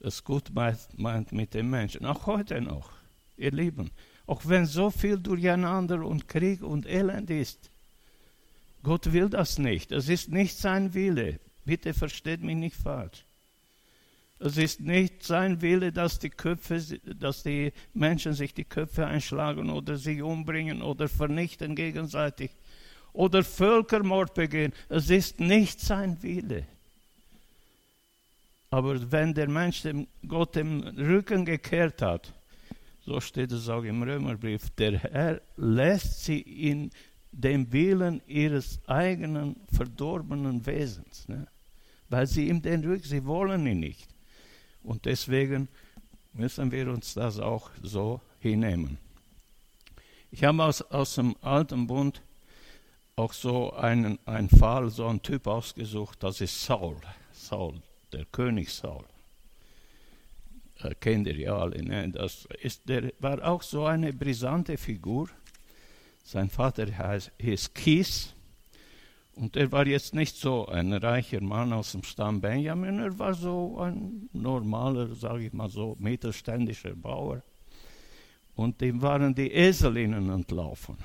es 0.00 0.22
gut 0.22 0.50
meint 0.52 1.32
mit 1.32 1.54
den 1.54 1.70
Menschen. 1.70 2.04
Auch 2.04 2.26
heute 2.26 2.60
noch, 2.60 2.92
ihr 3.38 3.52
Lieben. 3.52 3.90
Auch 4.26 4.42
wenn 4.44 4.66
so 4.66 4.90
viel 4.90 5.18
durcheinander 5.18 6.04
und 6.04 6.28
Krieg 6.28 6.62
und 6.62 6.86
Elend 6.86 7.30
ist. 7.30 7.70
Gott 8.82 9.12
will 9.12 9.28
das 9.28 9.58
nicht. 9.58 9.92
Es 9.92 10.08
ist 10.08 10.30
nicht 10.30 10.56
sein 10.56 10.94
Wille. 10.94 11.38
Bitte 11.64 11.94
versteht 11.94 12.42
mich 12.42 12.56
nicht 12.56 12.76
falsch. 12.76 13.24
Es 14.38 14.56
ist 14.56 14.80
nicht 14.80 15.22
sein 15.22 15.62
Wille, 15.62 15.92
dass 15.92 16.18
die 16.18 16.30
Köpfe, 16.30 16.80
dass 17.04 17.44
die 17.44 17.72
Menschen 17.94 18.34
sich 18.34 18.52
die 18.52 18.64
Köpfe 18.64 19.06
einschlagen 19.06 19.70
oder 19.70 19.96
sich 19.96 20.20
umbringen 20.20 20.82
oder 20.82 21.08
vernichten 21.08 21.76
gegenseitig 21.76 22.50
oder 23.12 23.44
Völkermord 23.44 24.34
begehen. 24.34 24.72
Es 24.88 25.10
ist 25.10 25.38
nicht 25.38 25.80
sein 25.80 26.20
Wille. 26.22 26.66
Aber 28.70 29.12
wenn 29.12 29.34
der 29.34 29.48
Mensch 29.48 29.82
dem 29.82 30.08
Gott 30.26 30.56
den 30.56 30.82
Rücken 30.98 31.44
gekehrt 31.44 32.02
hat, 32.02 32.32
so 33.04 33.20
steht 33.20 33.52
es 33.52 33.68
auch 33.68 33.82
im 33.82 34.02
Römerbrief, 34.02 34.70
der 34.70 34.98
Herr 34.98 35.40
lässt 35.56 36.24
sie 36.24 36.40
in 36.40 36.90
dem 37.32 37.72
Willen 37.72 38.20
ihres 38.26 38.80
eigenen 38.86 39.56
verdorbenen 39.72 40.64
Wesens, 40.66 41.28
ne? 41.28 41.46
weil 42.08 42.26
sie 42.26 42.48
ihm 42.48 42.60
den 42.62 42.84
Rücken, 42.84 43.04
sie 43.04 43.24
wollen 43.24 43.66
ihn 43.66 43.80
nicht. 43.80 44.08
Und 44.82 45.04
deswegen 45.06 45.68
müssen 46.32 46.70
wir 46.70 46.88
uns 46.88 47.14
das 47.14 47.38
auch 47.38 47.70
so 47.82 48.20
hinnehmen. 48.38 48.98
Ich 50.30 50.44
habe 50.44 50.62
aus, 50.62 50.82
aus 50.82 51.14
dem 51.14 51.36
Alten 51.40 51.86
Bund 51.86 52.22
auch 53.16 53.32
so 53.32 53.72
einen, 53.72 54.18
einen 54.26 54.48
Fall, 54.48 54.90
so 54.90 55.06
einen 55.06 55.22
Typ 55.22 55.46
ausgesucht, 55.46 56.22
das 56.22 56.40
ist 56.40 56.64
Saul. 56.64 56.96
Saul, 57.32 57.82
der 58.12 58.24
König 58.26 58.72
Saul. 58.72 59.04
Äh, 60.80 60.94
kennt 60.94 61.26
ihr 61.26 61.36
ja 61.36 61.56
alle. 61.56 61.82
Ne? 61.82 62.10
Das 62.10 62.46
ist, 62.60 62.88
der 62.88 63.12
war 63.18 63.42
auch 63.44 63.62
so 63.62 63.84
eine 63.84 64.12
brisante 64.12 64.76
Figur. 64.76 65.28
Sein 66.22 66.48
Vater 66.48 66.86
heißt, 66.96 67.32
hieß 67.38 67.74
Kies. 67.74 68.34
Und 69.34 69.56
er 69.56 69.72
war 69.72 69.86
jetzt 69.86 70.14
nicht 70.14 70.36
so 70.36 70.66
ein 70.66 70.92
reicher 70.92 71.40
Mann 71.40 71.72
aus 71.72 71.92
dem 71.92 72.02
Stamm 72.02 72.40
Benjamin, 72.40 72.98
er 72.98 73.18
war 73.18 73.32
so 73.32 73.78
ein 73.78 74.28
normaler, 74.32 75.14
sage 75.14 75.46
ich 75.46 75.52
mal 75.54 75.70
so, 75.70 75.96
mittelständischer 75.98 76.94
Bauer. 76.94 77.42
Und 78.54 78.82
dem 78.82 79.00
waren 79.00 79.34
die 79.34 79.50
Eselinnen 79.50 80.28
entlaufen. 80.28 80.98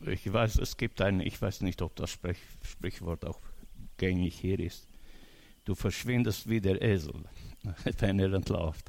Ich 0.00 0.32
weiß, 0.32 0.58
es 0.58 0.76
gibt 0.76 1.00
ein, 1.00 1.20
ich 1.20 1.42
weiß 1.42 1.62
nicht, 1.62 1.82
ob 1.82 1.96
das 1.96 2.10
Sprich, 2.10 2.38
Sprichwort 2.62 3.24
auch 3.24 3.40
gängig 3.96 4.38
hier 4.38 4.60
ist. 4.60 4.86
Du 5.66 5.74
verschwindest 5.74 6.48
wie 6.48 6.60
der 6.60 6.80
Esel, 6.80 7.24
wenn 7.98 8.20
er 8.20 8.32
entläuft. 8.32 8.86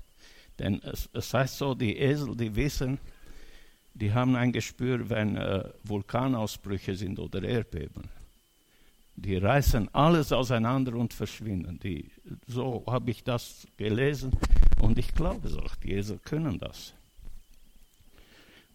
Denn 0.60 0.82
es, 0.84 1.10
es, 1.12 1.34
heißt 1.34 1.58
so, 1.58 1.74
die 1.74 1.98
Esel, 1.98 2.36
die 2.36 2.56
wissen, 2.56 3.00
die 3.96 4.14
haben 4.14 4.36
ein 4.36 4.52
Gespür, 4.52 5.10
wenn 5.10 5.36
äh, 5.36 5.64
Vulkanausbrüche 5.84 6.96
sind 6.96 7.18
oder 7.20 7.44
Erdbeben. 7.44 8.10
Die 9.16 9.38
reißen 9.38 9.90
alles 9.94 10.32
auseinander 10.32 10.94
und 10.94 11.16
verschwinden. 11.16 11.80
Die, 11.80 12.12
so 12.46 12.84
habe 12.86 13.10
ich 13.10 13.24
das 13.24 13.68
gelesen 13.76 14.32
und 14.80 15.00
ich 15.00 15.14
glaube 15.16 15.48
es 15.48 15.58
auch, 15.58 15.76
die 15.78 15.94
Esel 15.94 16.20
können 16.20 16.60
das. 16.60 16.94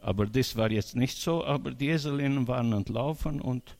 Aber 0.01 0.27
das 0.27 0.57
war 0.57 0.73
jetzt 0.73 0.97
nicht 0.97 1.19
so, 1.19 1.45
aber 1.45 1.71
die 1.71 1.91
Eselinnen 1.91 2.49
waren 2.49 2.73
entlaufen 2.73 3.41
und 3.41 3.77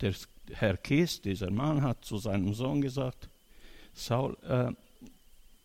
der 0.00 0.14
Herr 0.52 0.76
Kies, 0.76 1.20
dieser 1.20 1.50
Mann, 1.50 1.82
hat 1.82 2.04
zu 2.04 2.18
seinem 2.18 2.54
Sohn 2.54 2.80
gesagt, 2.80 3.28
Saul, 3.98 4.36
äh, 4.44 4.72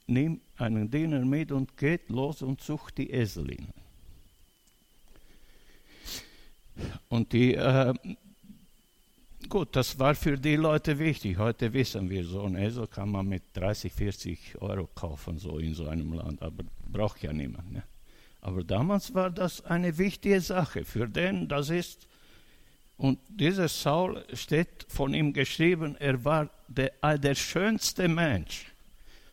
nimm 0.08 0.42
einen 0.58 0.90
Diener 0.90 1.24
mit 1.24 1.52
und 1.52 1.78
geht 1.78 2.10
los 2.10 2.42
und 2.42 2.62
sucht 2.62 2.98
die 2.98 3.12
Eselinnen. 3.12 3.74
Und 7.10 7.32
die, 7.34 7.54
äh, 7.54 7.94
gut, 9.48 9.76
das 9.76 10.00
war 10.00 10.16
für 10.16 10.38
die 10.38 10.56
Leute 10.56 10.98
wichtig. 10.98 11.38
Heute 11.38 11.72
wissen 11.72 12.10
wir, 12.10 12.24
so 12.26 12.44
ein 12.44 12.56
Esel 12.56 12.88
kann 12.88 13.10
man 13.10 13.28
mit 13.28 13.44
30, 13.54 13.94
40 13.94 14.62
Euro 14.62 14.88
kaufen, 14.88 15.38
so 15.38 15.60
in 15.60 15.76
so 15.76 15.88
einem 15.88 16.14
Land, 16.14 16.42
aber 16.42 16.64
braucht 16.92 17.22
ja 17.22 17.32
niemand. 17.32 17.72
Ne? 17.72 17.84
Aber 18.42 18.64
damals 18.64 19.14
war 19.14 19.30
das 19.30 19.64
eine 19.66 19.98
wichtige 19.98 20.42
Sache. 20.42 20.84
Für 20.84 21.08
den, 21.08 21.48
das 21.48 21.70
ist, 21.70 22.08
und 22.98 23.20
dieser 23.28 23.68
Saul 23.68 24.24
steht 24.34 24.86
von 24.88 25.14
ihm 25.14 25.34
geschrieben, 25.34 25.96
er 26.00 26.24
war 26.24 26.50
der, 26.68 26.92
der 27.18 27.36
schönste 27.36 28.08
Mensch 28.08 28.72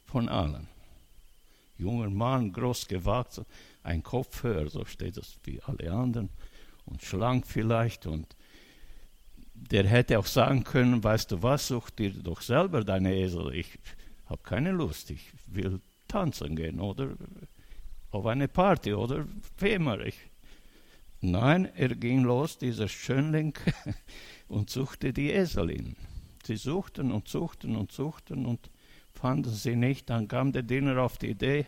von 0.06 0.28
allen. 0.28 0.66
Junger 1.78 2.10
Mann, 2.10 2.52
groß 2.52 2.88
gewachsen, 2.88 3.46
ein 3.82 4.02
Kopf 4.02 4.42
höher, 4.42 4.68
so 4.68 4.84
steht 4.84 5.16
es 5.16 5.38
wie 5.44 5.60
alle 5.62 5.90
anderen, 5.92 6.28
und 6.84 7.02
schlank 7.02 7.46
vielleicht. 7.46 8.06
Und 8.06 8.36
der 9.54 9.86
hätte 9.86 10.18
auch 10.18 10.26
sagen 10.26 10.64
können, 10.64 11.02
weißt 11.02 11.32
du 11.32 11.42
was, 11.42 11.68
such 11.68 11.90
dir 11.90 12.10
doch 12.10 12.42
selber 12.42 12.84
deine 12.84 13.14
Esel. 13.14 13.54
Ich 13.54 13.78
habe 14.26 14.42
keine 14.42 14.72
Lust, 14.72 15.10
ich 15.10 15.32
will 15.46 15.80
tanzen 16.08 16.56
gehen 16.56 16.80
oder 16.80 17.10
auf 18.10 18.26
eine 18.26 18.48
Party 18.48 18.92
oder 18.92 19.26
wie 19.58 19.70
immer. 19.70 20.00
Ich, 20.00 20.18
nein, 21.20 21.68
er 21.74 21.94
ging 21.94 22.22
los, 22.22 22.58
dieser 22.58 22.88
Schönling, 22.88 23.54
und 24.48 24.70
suchte 24.70 25.12
die 25.12 25.30
Eselin. 25.30 25.96
Sie 26.44 26.56
suchten 26.56 27.12
und 27.12 27.28
suchten 27.28 27.76
und 27.76 27.92
suchten 27.92 28.46
und 28.46 28.70
fanden 29.12 29.50
sie 29.50 29.76
nicht. 29.76 30.10
Dann 30.10 30.28
kam 30.28 30.52
der 30.52 30.62
Diener 30.62 31.00
auf 31.02 31.18
die 31.18 31.30
Idee, 31.30 31.66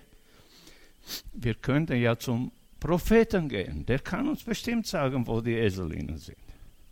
wir 1.33 1.55
könnten 1.55 2.01
ja 2.01 2.17
zum 2.19 2.53
Propheten 2.79 3.49
gehen. 3.49 3.87
Der 3.87 3.99
kann 3.99 4.29
uns 4.29 4.43
bestimmt 4.45 4.87
sagen, 4.87 5.27
wo 5.27 5.41
die 5.41 5.59
Eselinnen 5.59 6.19
sind. 6.19 6.39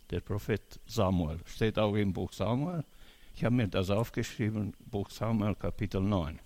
Der 0.09 0.21
Prophet 0.21 0.79
Samuel 0.85 1.39
steht 1.45 1.79
auch 1.79 1.95
im 1.95 2.13
Buch 2.13 2.33
Samuel. 2.33 2.83
Ich 3.35 3.43
habe 3.45 3.55
mir 3.55 3.67
das 3.67 3.89
aufgeschrieben, 3.89 4.73
Buch 4.79 5.09
Samuel 5.09 5.55
Kapitel 5.55 6.01
9. 6.01 6.39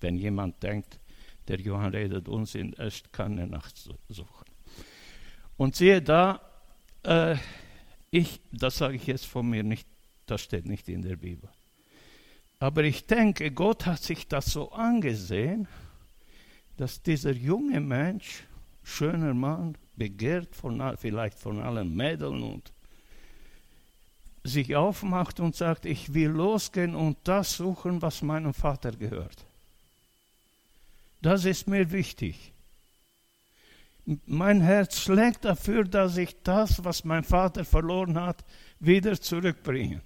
Wenn 0.00 0.16
jemand 0.16 0.62
denkt, 0.62 1.00
der 1.48 1.60
Johann 1.60 1.92
redet 1.92 2.28
Unsinn, 2.28 2.74
erst 2.78 3.12
kann 3.12 3.38
er 3.38 3.46
nachsuchen. 3.46 4.55
Und 5.56 5.76
siehe 5.76 6.02
da, 6.02 6.40
äh, 7.02 7.36
ich, 8.10 8.40
das 8.52 8.78
sage 8.78 8.96
ich 8.96 9.06
jetzt 9.06 9.26
von 9.26 9.48
mir 9.48 9.62
nicht, 9.62 9.86
das 10.26 10.42
steht 10.42 10.66
nicht 10.66 10.88
in 10.88 11.02
der 11.02 11.16
Bibel. 11.16 11.48
Aber 12.58 12.84
ich 12.84 13.06
denke, 13.06 13.50
Gott 13.50 13.86
hat 13.86 14.02
sich 14.02 14.28
das 14.28 14.46
so 14.46 14.72
angesehen, 14.72 15.68
dass 16.76 17.02
dieser 17.02 17.32
junge 17.32 17.80
Mensch, 17.80 18.44
schöner 18.82 19.34
Mann, 19.34 19.76
begehrt 19.96 20.54
von, 20.54 20.96
vielleicht 20.98 21.38
von 21.38 21.60
allen 21.60 21.94
Mädeln 21.94 22.42
und 22.42 22.72
sich 24.44 24.76
aufmacht 24.76 25.40
und 25.40 25.56
sagt, 25.56 25.86
ich 25.86 26.14
will 26.14 26.30
losgehen 26.30 26.94
und 26.94 27.18
das 27.24 27.56
suchen, 27.56 28.00
was 28.02 28.22
meinem 28.22 28.54
Vater 28.54 28.92
gehört. 28.92 29.44
Das 31.20 31.44
ist 31.44 31.66
mir 31.66 31.90
wichtig. 31.90 32.52
Mein 34.26 34.60
Herz 34.60 35.00
schlägt 35.00 35.44
dafür, 35.44 35.84
dass 35.84 36.16
ich 36.16 36.36
das, 36.44 36.84
was 36.84 37.04
mein 37.04 37.24
Vater 37.24 37.64
verloren 37.64 38.20
hat, 38.20 38.44
wieder 38.78 39.20
zurückbringe. 39.20 40.00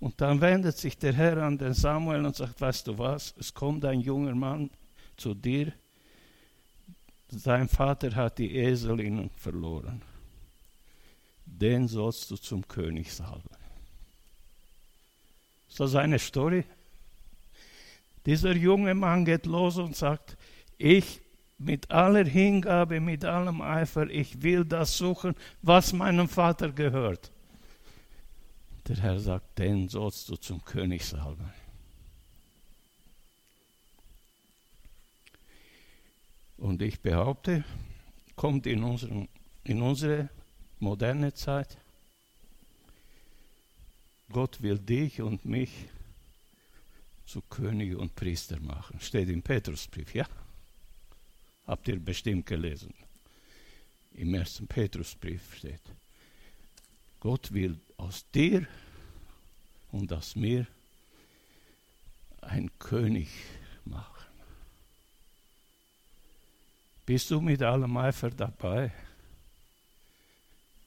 Und 0.00 0.20
dann 0.20 0.40
wendet 0.40 0.76
sich 0.76 0.98
der 0.98 1.12
Herr 1.12 1.36
an 1.38 1.56
den 1.56 1.74
Samuel 1.74 2.26
und 2.26 2.34
sagt, 2.34 2.60
weißt 2.60 2.88
du 2.88 2.98
was, 2.98 3.32
es 3.38 3.54
kommt 3.54 3.84
ein 3.84 4.00
junger 4.00 4.34
Mann 4.34 4.70
zu 5.16 5.34
dir, 5.34 5.72
sein 7.28 7.68
Vater 7.68 8.14
hat 8.14 8.38
die 8.38 8.58
Eselinnen 8.58 9.30
verloren. 9.30 10.02
Den 11.46 11.86
sollst 11.86 12.30
du 12.30 12.36
zum 12.36 12.66
König 12.66 13.12
salben. 13.12 13.48
So 15.68 15.86
seine 15.86 16.18
Story. 16.18 16.64
Dieser 18.26 18.54
junge 18.54 18.94
Mann 18.94 19.24
geht 19.24 19.46
los 19.46 19.78
und 19.78 19.96
sagt, 19.96 20.36
ich 20.76 21.20
mit 21.64 21.90
aller 21.90 22.24
Hingabe, 22.24 23.00
mit 23.00 23.24
allem 23.24 23.60
Eifer, 23.60 24.08
ich 24.08 24.42
will 24.42 24.64
das 24.64 24.96
suchen, 24.96 25.34
was 25.62 25.92
meinem 25.92 26.28
Vater 26.28 26.72
gehört. 26.72 27.30
Der 28.88 28.96
Herr 28.96 29.20
sagt, 29.20 29.58
den 29.58 29.88
sollst 29.88 30.28
du 30.28 30.36
zum 30.36 30.64
König 30.64 31.04
salben. 31.04 31.50
Und 36.56 36.82
ich 36.82 37.00
behaupte, 37.00 37.64
kommt 38.36 38.66
in, 38.66 38.82
unseren, 38.84 39.28
in 39.64 39.82
unsere 39.82 40.28
moderne 40.78 41.32
Zeit, 41.34 41.76
Gott 44.30 44.62
will 44.62 44.78
dich 44.78 45.20
und 45.20 45.44
mich 45.44 45.70
zu 47.26 47.40
König 47.42 47.96
und 47.96 48.14
Priester 48.14 48.60
machen. 48.60 48.98
Steht 49.00 49.28
im 49.28 49.42
Petrusbrief, 49.42 50.14
ja? 50.14 50.26
Habt 51.66 51.88
ihr 51.88 51.98
bestimmt 51.98 52.46
gelesen. 52.46 52.92
Im 54.14 54.34
ersten 54.34 54.66
Petrusbrief 54.66 55.56
steht, 55.56 55.82
Gott 57.20 57.52
will 57.52 57.78
aus 57.96 58.24
dir 58.34 58.66
und 59.90 60.12
aus 60.12 60.34
mir 60.36 60.66
ein 62.40 62.70
König 62.78 63.28
machen. 63.84 64.26
Bist 67.06 67.30
du 67.30 67.40
mit 67.40 67.62
allem 67.62 67.96
Eifer 67.96 68.30
dabei, 68.30 68.92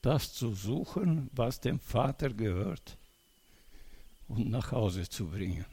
das 0.01 0.33
zu 0.33 0.53
suchen, 0.53 1.29
was 1.33 1.59
dem 1.59 1.79
Vater 1.79 2.29
gehört, 2.29 2.97
und 4.27 4.49
nach 4.49 4.71
Hause 4.71 5.07
zu 5.09 5.27
bringen? 5.27 5.65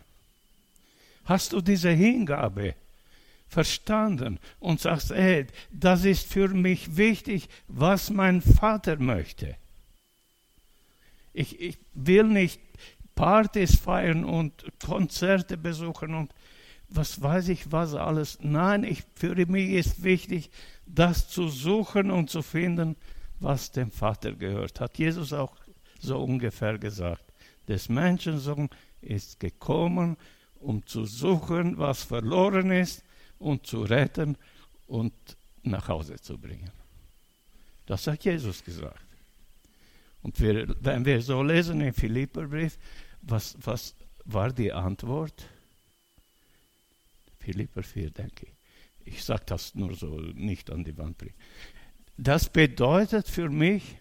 Hast 1.25 1.53
du 1.53 1.61
diese 1.61 1.91
Hingabe 1.91 2.75
verstanden 3.53 4.39
und 4.61 4.81
sagst, 4.81 5.11
ey, 5.11 5.47
das 5.71 6.05
ist 6.05 6.27
für 6.27 6.49
mich 6.49 6.97
wichtig, 6.97 7.49
was 7.69 8.09
mein 8.11 8.41
Vater 8.41 8.97
möchte? 8.97 9.57
Ich, 11.35 11.61
ich 11.61 11.79
will 11.93 12.25
nicht 12.25 12.61
Partys 13.15 13.77
feiern 13.77 14.25
und 14.25 14.65
Konzerte 14.85 15.59
besuchen 15.59 16.15
und 16.15 16.35
was 16.89 17.23
weiß 17.23 17.49
ich 17.49 17.71
was 17.71 17.95
alles. 17.95 18.39
Nein, 18.41 18.85
ich, 18.85 19.05
für 19.15 19.35
mich 19.47 19.71
ist 19.71 20.03
wichtig, 20.03 20.51
das 20.87 21.29
zu 21.29 21.49
suchen 21.49 22.11
und 22.11 22.31
zu 22.31 22.43
finden, 22.43 22.97
was 23.39 23.71
dem 23.71 23.91
Vater 23.91 24.33
gehört. 24.33 24.81
Hat 24.81 24.99
Jesus 24.99 25.33
auch 25.33 25.55
so 26.01 26.23
ungefähr 26.23 26.79
gesagt. 26.79 27.25
Des 27.69 27.89
Menschensohn 27.89 28.71
ist 29.03 29.41
gekommen, 29.41 30.17
um 30.59 30.87
zu 30.87 31.05
suchen, 31.05 31.77
was 31.79 32.03
verloren 32.03 32.71
ist 32.71 33.05
und 33.43 33.67
zu 33.67 33.83
retten 33.83 34.37
und 34.87 35.13
nach 35.63 35.89
Hause 35.89 36.17
zu 36.21 36.39
bringen. 36.39 36.71
Das 37.87 38.07
hat 38.07 38.25
Jesus 38.25 38.65
gesagt. 38.65 39.05
Und 40.23 40.39
wir, 40.41 40.75
wenn 40.81 41.05
wir 41.05 41.21
so 41.21 41.43
lesen 41.43 41.81
im 41.81 41.93
Philipperbrief, 41.93 42.79
was, 43.23 43.57
was 43.61 43.95
war 44.25 44.53
die 44.53 44.73
Antwort? 44.73 45.47
Philipper 47.41 47.83
4, 47.83 48.11
denke 48.11 48.47
ich. 48.47 48.53
Ich 49.05 49.25
sage 49.25 49.43
das 49.47 49.75
nur 49.75 49.95
so, 49.95 50.21
nicht 50.21 50.71
an 50.71 50.85
die 50.85 50.97
Wand 50.97 51.19
bringen. 51.19 51.35
Das 52.17 52.49
bedeutet 52.49 53.29
für 53.29 53.49
mich, 53.49 53.97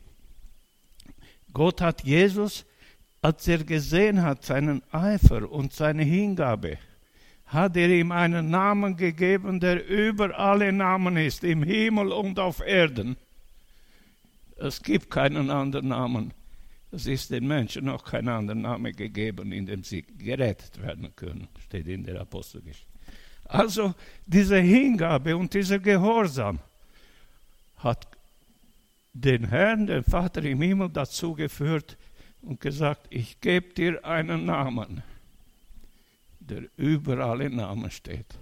Gott 1.54 1.82
hat 1.82 2.04
Jesus, 2.04 2.66
als 3.22 3.48
er 3.48 3.64
gesehen 3.64 4.22
hat, 4.22 4.46
seinen 4.46 4.84
Eifer 4.94 5.52
und 5.52 5.74
seine 5.74 6.04
Hingabe, 6.04 6.78
hat 7.52 7.76
er 7.76 7.90
ihm 7.90 8.14
einen 8.14 8.50
Namen 8.50 8.96
gegeben, 8.96 9.60
der 9.60 9.86
über 9.86 10.40
alle 10.40 10.72
Namen 10.72 11.18
ist, 11.18 11.44
im 11.44 11.64
Himmel 11.64 12.14
und 12.14 12.40
auf 12.40 12.62
Erden. 12.66 13.18
Es 14.56 14.82
gibt 14.82 15.10
keinen 15.10 15.50
anderen 15.50 15.90
Namen. 15.90 16.34
Es 16.92 17.08
ist 17.08 17.30
den 17.30 17.48
Menschen 17.48 17.86
noch 17.86 18.06
kein 18.06 18.28
anderer 18.30 18.56
Name 18.56 18.94
gegeben, 18.94 19.52
in 19.52 19.66
dem 19.66 19.84
sie 19.84 20.02
gerettet 20.02 20.82
werden 20.82 21.14
können, 21.16 21.50
steht 21.66 21.88
in 21.88 22.04
der 22.04 22.22
Apostelgeschichte. 22.22 22.88
Also 23.46 23.94
diese 24.26 24.58
Hingabe 24.58 25.36
und 25.36 25.54
dieser 25.54 25.80
Gehorsam 25.80 26.60
hat 27.78 28.08
den 29.12 29.50
Herrn, 29.50 29.88
den 29.88 30.04
Vater 30.04 30.44
im 30.44 30.62
Himmel 30.62 30.90
dazu 30.90 31.34
geführt 31.34 31.98
und 32.42 32.62
gesagt, 32.62 33.08
ich 33.10 33.42
gebe 33.42 33.74
dir 33.74 34.06
einen 34.06 34.46
Namen 34.46 35.04
der 36.42 36.64
über 36.78 37.20
alle 37.20 37.50
Namen 37.50 37.92
steht. 37.92 38.38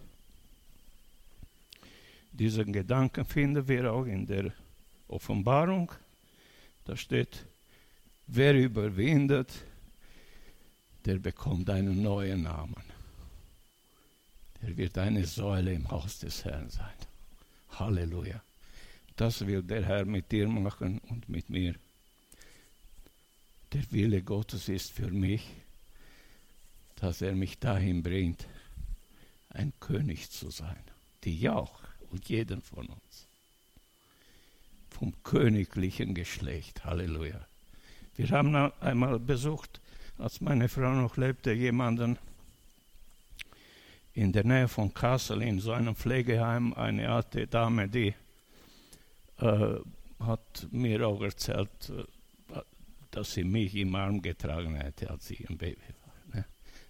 Diesen 2.31 2.71
Gedanken 2.71 3.25
finden 3.25 3.67
wir 3.67 3.91
auch 3.91 4.05
in 4.05 4.25
der 4.25 4.53
Offenbarung. 5.07 5.91
Da 6.85 6.95
steht, 6.95 7.45
wer 8.27 8.55
überwindet, 8.55 9.51
der 11.05 11.19
bekommt 11.19 11.69
einen 11.69 12.01
neuen 12.01 12.43
Namen. 12.43 12.83
Der 14.61 14.75
wird 14.77 14.97
eine 14.97 15.25
Säule 15.25 15.73
im 15.73 15.89
Haus 15.89 16.19
des 16.19 16.45
Herrn 16.45 16.69
sein. 16.69 16.95
Halleluja. 17.71 18.41
Das 19.15 19.45
will 19.45 19.63
der 19.63 19.85
Herr 19.85 20.05
mit 20.05 20.31
dir 20.31 20.47
machen 20.47 20.99
und 21.09 21.27
mit 21.27 21.49
mir. 21.49 21.75
Der 23.73 23.91
Wille 23.91 24.21
Gottes 24.21 24.69
ist 24.69 24.91
für 24.91 25.11
mich, 25.11 25.45
dass 26.99 27.21
er 27.21 27.33
mich 27.33 27.59
dahin 27.59 28.03
bringt, 28.03 28.47
ein 29.49 29.73
König 29.79 30.29
zu 30.29 30.49
sein. 30.49 30.83
Die 31.23 31.49
auch 31.49 31.79
und 32.11 32.29
jeden 32.29 32.61
von 32.61 32.87
uns. 32.87 33.27
Vom 34.89 35.13
königlichen 35.23 36.13
Geschlecht. 36.13 36.83
Halleluja. 36.85 37.45
Wir 38.15 38.29
haben 38.31 38.55
einmal 38.81 39.19
besucht, 39.19 39.79
als 40.17 40.41
meine 40.41 40.67
Frau 40.67 40.93
noch 40.93 41.15
lebte, 41.17 41.53
jemanden 41.53 42.17
in 44.13 44.33
der 44.33 44.43
Nähe 44.43 44.67
von 44.67 44.93
Kassel 44.93 45.41
in 45.41 45.59
so 45.59 45.71
einem 45.71 45.95
Pflegeheim, 45.95 46.73
eine 46.73 47.09
alte 47.09 47.47
Dame, 47.47 47.87
die 47.87 48.13
äh, 49.37 49.75
hat 50.19 50.67
mir 50.71 51.07
auch 51.07 51.21
erzählt, 51.21 51.89
äh, 51.89 52.03
dass 53.11 53.33
sie 53.33 53.45
mich 53.45 53.75
im 53.75 53.95
Arm 53.95 54.21
getragen 54.21 54.75
hätte, 54.75 55.09
als 55.09 55.29
ich 55.31 55.49
ein 55.49 55.57
Baby 55.57 55.77
war. 55.77 55.98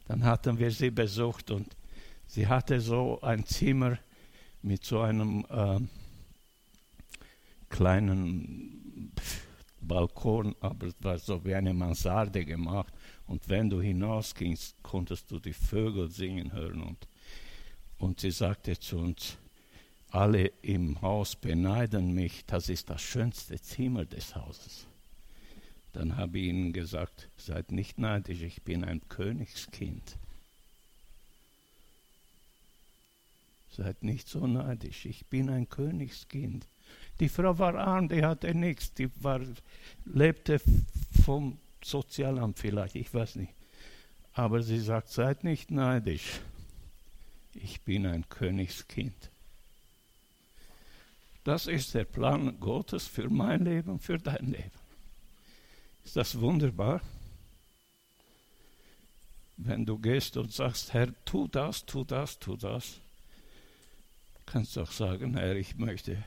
Dann 0.09 0.23
hatten 0.23 0.57
wir 0.57 0.71
sie 0.71 0.89
besucht 0.89 1.51
und 1.51 1.77
sie 2.25 2.47
hatte 2.47 2.81
so 2.81 3.21
ein 3.21 3.45
Zimmer 3.45 3.99
mit 4.63 4.83
so 4.83 5.01
einem 5.01 5.45
äh, 5.47 5.79
kleinen 7.69 9.13
Balkon, 9.79 10.55
aber 10.61 10.87
es 10.87 10.95
war 11.01 11.19
so 11.19 11.45
wie 11.45 11.53
eine 11.53 11.75
Mansarde 11.75 12.43
gemacht. 12.43 12.91
Und 13.27 13.47
wenn 13.49 13.69
du 13.69 13.81
hinausgingst, 13.81 14.81
konntest 14.81 15.29
du 15.29 15.37
die 15.37 15.53
Vögel 15.53 16.09
singen 16.09 16.53
hören. 16.53 16.81
Und, 16.81 17.07
und 17.99 18.19
sie 18.19 18.31
sagte 18.31 18.79
zu 18.79 18.97
uns, 18.97 19.37
alle 20.09 20.47
im 20.63 20.99
Haus 21.03 21.35
beneiden 21.35 22.15
mich, 22.15 22.47
das 22.47 22.67
ist 22.69 22.89
das 22.89 23.03
schönste 23.03 23.61
Zimmer 23.61 24.05
des 24.05 24.35
Hauses. 24.35 24.87
Dann 25.93 26.17
habe 26.17 26.37
ich 26.39 26.45
ihnen 26.45 26.73
gesagt, 26.73 27.29
seid 27.37 27.71
nicht 27.71 27.97
neidisch, 27.97 28.41
ich 28.41 28.61
bin 28.61 28.83
ein 28.83 29.01
Königskind. 29.09 30.17
Seid 33.71 34.03
nicht 34.03 34.27
so 34.27 34.45
neidisch, 34.45 35.05
ich 35.05 35.25
bin 35.27 35.49
ein 35.49 35.69
Königskind. 35.69 36.67
Die 37.19 37.29
Frau 37.29 37.57
war 37.59 37.75
arm, 37.75 38.09
die 38.09 38.23
hatte 38.23 38.53
nichts, 38.53 38.93
die 38.93 39.09
war, 39.21 39.41
lebte 40.05 40.61
vom 41.23 41.57
Sozialamt 41.83 42.59
vielleicht, 42.59 42.95
ich 42.95 43.13
weiß 43.13 43.35
nicht. 43.35 43.53
Aber 44.33 44.61
sie 44.61 44.79
sagt, 44.79 45.09
seid 45.09 45.43
nicht 45.43 45.71
neidisch, 45.71 46.39
ich 47.53 47.81
bin 47.81 48.05
ein 48.05 48.27
Königskind. 48.29 49.29
Das 51.43 51.67
ist 51.67 51.93
der 51.93 52.03
Plan 52.03 52.59
Gottes 52.59 53.07
für 53.07 53.29
mein 53.29 53.65
Leben, 53.65 53.99
für 53.99 54.17
dein 54.17 54.51
Leben. 54.51 54.78
Ist 56.09 56.15
das 56.15 56.39
wunderbar? 56.39 57.01
Wenn 59.57 59.85
du 59.85 59.99
gehst 59.99 60.37
und 60.37 60.51
sagst, 60.51 60.91
Herr, 60.91 61.13
tu 61.23 61.47
das, 61.47 61.85
tu 61.85 62.03
das, 62.03 62.39
tu 62.39 62.57
das, 62.57 62.99
kannst 64.47 64.75
du 64.75 64.81
auch 64.81 64.91
sagen, 64.91 65.37
Herr, 65.37 65.55
ich 65.55 65.75
möchte, 65.75 66.23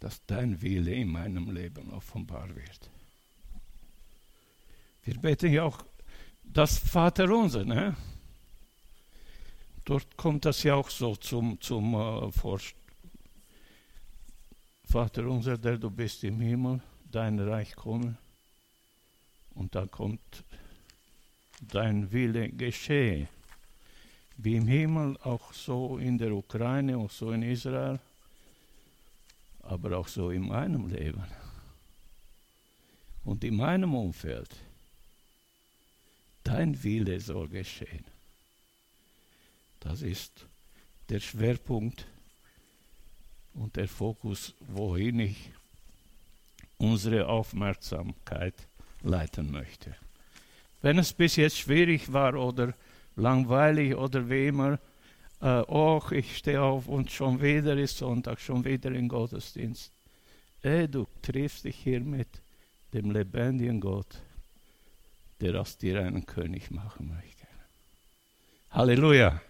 dass 0.00 0.20
dein 0.26 0.60
Wille 0.60 0.94
in 0.94 1.10
meinem 1.12 1.52
Leben 1.52 1.92
offenbar 1.92 2.48
wird. 2.56 2.90
Wir 5.04 5.16
beten 5.20 5.52
ja 5.52 5.62
auch 5.62 5.84
das 6.42 6.76
Vaterunser, 6.76 7.64
ne? 7.64 7.96
Dort 9.84 10.16
kommt 10.16 10.44
das 10.44 10.64
ja 10.64 10.74
auch 10.74 10.90
so 10.90 11.14
zum, 11.14 11.60
zum 11.60 11.94
äh, 11.94 12.32
Vater 14.82 15.24
unser, 15.28 15.56
der 15.56 15.78
du 15.78 15.88
bist 15.88 16.24
im 16.24 16.40
Himmel, 16.40 16.82
dein 17.10 17.38
Reich 17.38 17.74
komme. 17.74 18.16
Und 19.54 19.74
dann 19.74 19.90
kommt 19.90 20.44
dein 21.60 22.12
Wille 22.12 22.48
geschehe, 22.50 23.28
wie 24.36 24.56
im 24.56 24.68
Himmel, 24.68 25.16
auch 25.18 25.52
so 25.52 25.98
in 25.98 26.16
der 26.18 26.32
Ukraine, 26.32 26.96
auch 26.96 27.10
so 27.10 27.32
in 27.32 27.42
Israel, 27.42 27.98
aber 29.62 29.98
auch 29.98 30.08
so 30.08 30.30
in 30.30 30.46
meinem 30.46 30.88
Leben 30.88 31.24
und 33.24 33.42
in 33.44 33.56
meinem 33.56 33.94
Umfeld. 33.94 34.48
Dein 36.44 36.82
Wille 36.82 37.20
soll 37.20 37.48
geschehen. 37.48 38.04
Das 39.80 40.02
ist 40.02 40.46
der 41.08 41.20
Schwerpunkt 41.20 42.06
und 43.54 43.76
der 43.76 43.88
Fokus, 43.88 44.54
wohin 44.60 45.20
ich 45.20 45.50
unsere 46.78 47.28
Aufmerksamkeit 47.28 48.54
leiten 49.02 49.50
möchte. 49.50 49.94
Wenn 50.80 50.98
es 50.98 51.12
bis 51.12 51.36
jetzt 51.36 51.58
schwierig 51.58 52.12
war 52.12 52.34
oder 52.34 52.74
langweilig 53.16 53.94
oder 53.96 54.28
wie 54.28 54.46
immer, 54.46 54.78
äh, 55.40 55.62
oh, 55.66 56.00
ich 56.10 56.36
stehe 56.36 56.62
auf 56.62 56.88
und 56.88 57.10
schon 57.10 57.42
wieder 57.42 57.76
ist 57.76 57.98
Sonntag, 57.98 58.40
schon 58.40 58.64
wieder 58.64 58.90
im 58.92 59.08
Gottesdienst. 59.08 59.92
Ey, 60.62 60.88
du 60.88 61.06
triffst 61.22 61.64
dich 61.64 61.76
hier 61.76 62.00
mit 62.00 62.28
dem 62.92 63.10
lebendigen 63.10 63.80
Gott, 63.80 64.20
der 65.40 65.60
aus 65.60 65.76
dir 65.78 66.00
einen 66.00 66.26
König 66.26 66.70
machen 66.70 67.08
möchte. 67.08 67.46
Halleluja. 68.70 69.40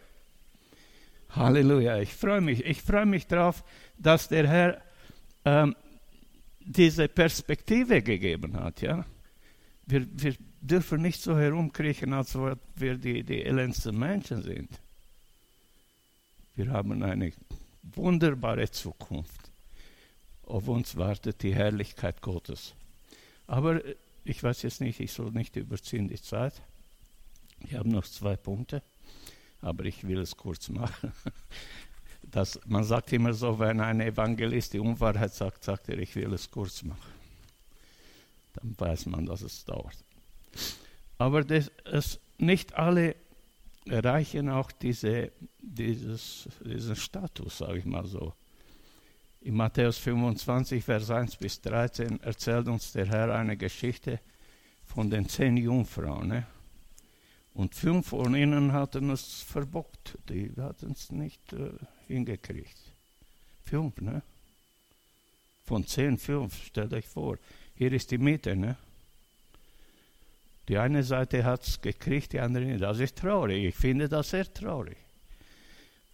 Halleluja. 1.30 1.98
Ich 1.98 2.14
freue 2.14 2.40
mich. 2.40 2.64
Ich 2.64 2.82
freue 2.82 3.06
mich 3.06 3.26
darauf, 3.26 3.64
dass 3.98 4.28
der 4.28 4.48
Herr 4.48 4.82
ähm, 5.44 5.74
diese 6.68 7.08
Perspektive 7.08 8.02
gegeben 8.02 8.54
hat. 8.54 8.82
Ja? 8.82 9.04
Wir, 9.86 10.06
wir 10.10 10.36
dürfen 10.60 11.02
nicht 11.02 11.20
so 11.20 11.36
herumkriechen, 11.36 12.12
als 12.12 12.36
ob 12.36 12.58
wir 12.76 12.96
die, 12.96 13.22
die 13.22 13.42
elendsten 13.42 13.98
Menschen 13.98 14.42
sind. 14.42 14.68
Wir 16.54 16.70
haben 16.70 17.02
eine 17.02 17.32
wunderbare 17.82 18.70
Zukunft. 18.70 19.50
Auf 20.42 20.68
uns 20.68 20.96
wartet 20.96 21.42
die 21.42 21.54
Herrlichkeit 21.54 22.20
Gottes. 22.20 22.74
Aber 23.46 23.80
ich 24.24 24.42
weiß 24.42 24.62
jetzt 24.62 24.80
nicht, 24.80 25.00
ich 25.00 25.12
soll 25.12 25.30
nicht 25.30 25.56
überziehen 25.56 26.08
die 26.08 26.20
Zeit. 26.20 26.60
Ich 27.60 27.74
habe 27.74 27.88
noch 27.88 28.06
zwei 28.06 28.36
Punkte, 28.36 28.82
aber 29.60 29.84
ich 29.84 30.06
will 30.06 30.18
es 30.18 30.36
kurz 30.36 30.68
machen. 30.68 31.12
Das, 32.22 32.60
man 32.66 32.84
sagt 32.84 33.12
immer 33.12 33.32
so, 33.32 33.58
wenn 33.58 33.80
ein 33.80 34.00
Evangelist 34.00 34.74
die 34.74 34.80
Unwahrheit 34.80 35.32
sagt, 35.32 35.64
sagt 35.64 35.88
er, 35.88 35.98
ich 35.98 36.14
will 36.14 36.32
es 36.32 36.50
kurz 36.50 36.82
machen. 36.82 37.12
Dann 38.54 38.74
weiß 38.78 39.06
man, 39.06 39.24
dass 39.24 39.42
es 39.42 39.64
dauert. 39.64 39.96
Aber 41.16 41.42
das, 41.42 41.70
es, 41.84 42.20
nicht 42.38 42.74
alle 42.74 43.16
erreichen 43.86 44.48
auch 44.48 44.70
diese, 44.72 45.32
dieses, 45.60 46.48
diesen 46.64 46.96
Status, 46.96 47.58
sage 47.58 47.78
ich 47.78 47.84
mal 47.84 48.06
so. 48.06 48.34
In 49.40 49.54
Matthäus 49.54 49.98
25, 49.98 50.84
Vers 50.84 51.10
1 51.10 51.36
bis 51.36 51.60
13 51.60 52.20
erzählt 52.20 52.68
uns 52.68 52.92
der 52.92 53.06
Herr 53.06 53.34
eine 53.34 53.56
Geschichte 53.56 54.20
von 54.84 55.08
den 55.08 55.28
zehn 55.28 55.56
Jungfrauen. 55.56 56.28
Ne? 56.28 56.46
Und 57.58 57.74
fünf 57.74 58.10
von 58.10 58.36
ihnen 58.36 58.72
hatten 58.72 59.10
es 59.10 59.42
verbockt. 59.42 60.16
Die 60.28 60.52
hatten 60.58 60.92
es 60.92 61.10
nicht 61.10 61.52
äh, 61.52 61.72
hingekriegt. 62.06 62.78
Fünf, 63.64 64.00
ne? 64.00 64.22
Von 65.64 65.84
zehn, 65.84 66.18
fünf, 66.18 66.66
stellt 66.66 66.94
euch 66.94 67.08
vor. 67.08 67.36
Hier 67.74 67.92
ist 67.92 68.12
die 68.12 68.18
Mitte, 68.18 68.54
ne? 68.54 68.76
Die 70.68 70.78
eine 70.78 71.02
Seite 71.02 71.42
hat 71.42 71.66
es 71.66 71.80
gekriegt, 71.80 72.32
die 72.32 72.38
andere 72.38 72.64
nicht. 72.64 72.80
Das 72.80 73.00
ist 73.00 73.16
traurig. 73.16 73.64
Ich 73.64 73.74
finde 73.74 74.08
das 74.08 74.30
sehr 74.30 74.54
traurig. 74.54 74.96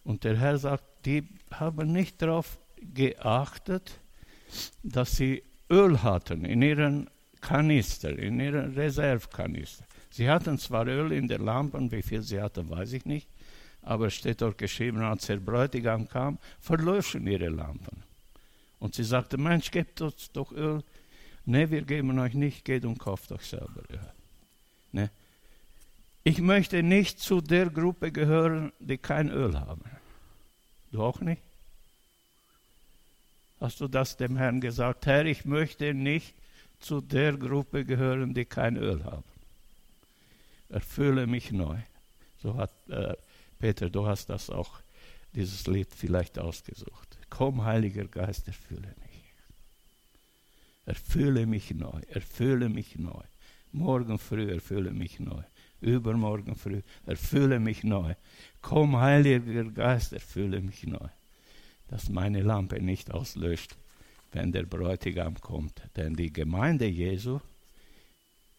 Und 0.03 0.23
der 0.23 0.37
Herr 0.37 0.57
sagt, 0.57 1.05
die 1.05 1.29
haben 1.51 1.91
nicht 1.91 2.23
darauf 2.23 2.57
geachtet, 2.81 3.99
dass 4.81 5.15
sie 5.15 5.43
Öl 5.69 6.01
hatten 6.01 6.43
in 6.43 6.63
ihren 6.63 7.07
Kanister, 7.39 8.17
in 8.17 8.39
ihren 8.39 8.73
Reservekanister. 8.73 9.85
Sie 10.15 10.29
hatten 10.29 10.57
zwar 10.57 10.87
Öl 10.87 11.11
in 11.11 11.27
der 11.27 11.39
Lampen, 11.39 11.91
wie 11.91 12.01
viel 12.01 12.21
sie 12.21 12.41
hatten, 12.41 12.69
weiß 12.69 12.93
ich 12.93 13.03
nicht, 13.03 13.27
aber 13.81 14.07
es 14.07 14.13
steht 14.13 14.41
dort 14.41 14.57
geschrieben, 14.57 15.01
als 15.01 15.25
der 15.25 15.35
Bräutigam 15.35 16.07
kam, 16.07 16.37
verlöschen 16.61 17.27
ihre 17.27 17.49
Lampen. 17.49 18.01
Und 18.79 18.95
sie 18.95 19.03
sagte, 19.03 19.37
Mensch, 19.37 19.71
gebt 19.71 19.99
uns 19.99 20.31
doch 20.31 20.53
Öl. 20.53 20.83
Ne, 21.43 21.69
wir 21.69 21.81
geben 21.81 22.17
euch 22.17 22.33
nicht, 22.33 22.63
geht 22.63 22.85
und 22.85 22.97
kauft 22.97 23.33
euch 23.33 23.41
selber 23.41 23.83
Öl. 23.89 24.13
Ne? 24.93 25.09
Ich 26.23 26.39
möchte 26.39 26.81
nicht 26.81 27.19
zu 27.19 27.41
der 27.41 27.69
Gruppe 27.69 28.13
gehören, 28.13 28.71
die 28.79 28.97
kein 28.97 29.29
Öl 29.29 29.59
haben. 29.59 29.83
Du 30.93 31.03
auch 31.03 31.19
nicht? 31.19 31.41
Hast 33.59 33.81
du 33.81 33.89
das 33.89 34.15
dem 34.15 34.37
Herrn 34.37 34.61
gesagt? 34.61 35.07
Herr, 35.07 35.25
ich 35.25 35.43
möchte 35.43 35.93
nicht 35.93 36.33
zu 36.79 37.01
der 37.01 37.33
Gruppe 37.33 37.83
gehören, 37.83 38.33
die 38.33 38.45
kein 38.45 38.77
Öl 38.77 39.03
haben. 39.03 39.34
Erfülle 40.69 41.27
mich 41.27 41.51
neu. 41.51 41.77
So 42.37 42.55
hat 42.55 42.71
äh, 42.89 43.15
Peter, 43.59 43.89
du 43.89 44.05
hast 44.05 44.29
das 44.29 44.49
auch, 44.49 44.81
dieses 45.33 45.67
Lied 45.67 45.93
vielleicht 45.93 46.39
ausgesucht. 46.39 47.17
Komm, 47.29 47.63
Heiliger 47.63 48.05
Geist, 48.05 48.47
erfülle 48.47 48.95
mich. 49.01 49.33
Erfülle 50.85 51.45
mich 51.45 51.73
neu, 51.73 51.99
erfülle 52.09 52.69
mich 52.69 52.95
neu. 52.97 53.23
Morgen 53.71 54.17
früh 54.19 54.49
erfülle 54.51 54.91
mich 54.91 55.19
neu. 55.19 55.41
Übermorgen 55.81 56.55
früh 56.55 56.81
erfülle 57.05 57.59
mich 57.59 57.83
neu. 57.83 58.13
Komm, 58.61 58.97
Heiliger 58.97 59.65
Geist, 59.65 60.13
erfülle 60.13 60.61
mich 60.61 60.85
neu. 60.85 61.09
Dass 61.87 62.09
meine 62.09 62.41
Lampe 62.41 62.81
nicht 62.81 63.11
auslöscht, 63.11 63.75
wenn 64.31 64.51
der 64.51 64.63
Bräutigam 64.63 65.35
kommt. 65.41 65.81
Denn 65.95 66.15
die 66.15 66.31
Gemeinde 66.31 66.85
Jesu 66.85 67.39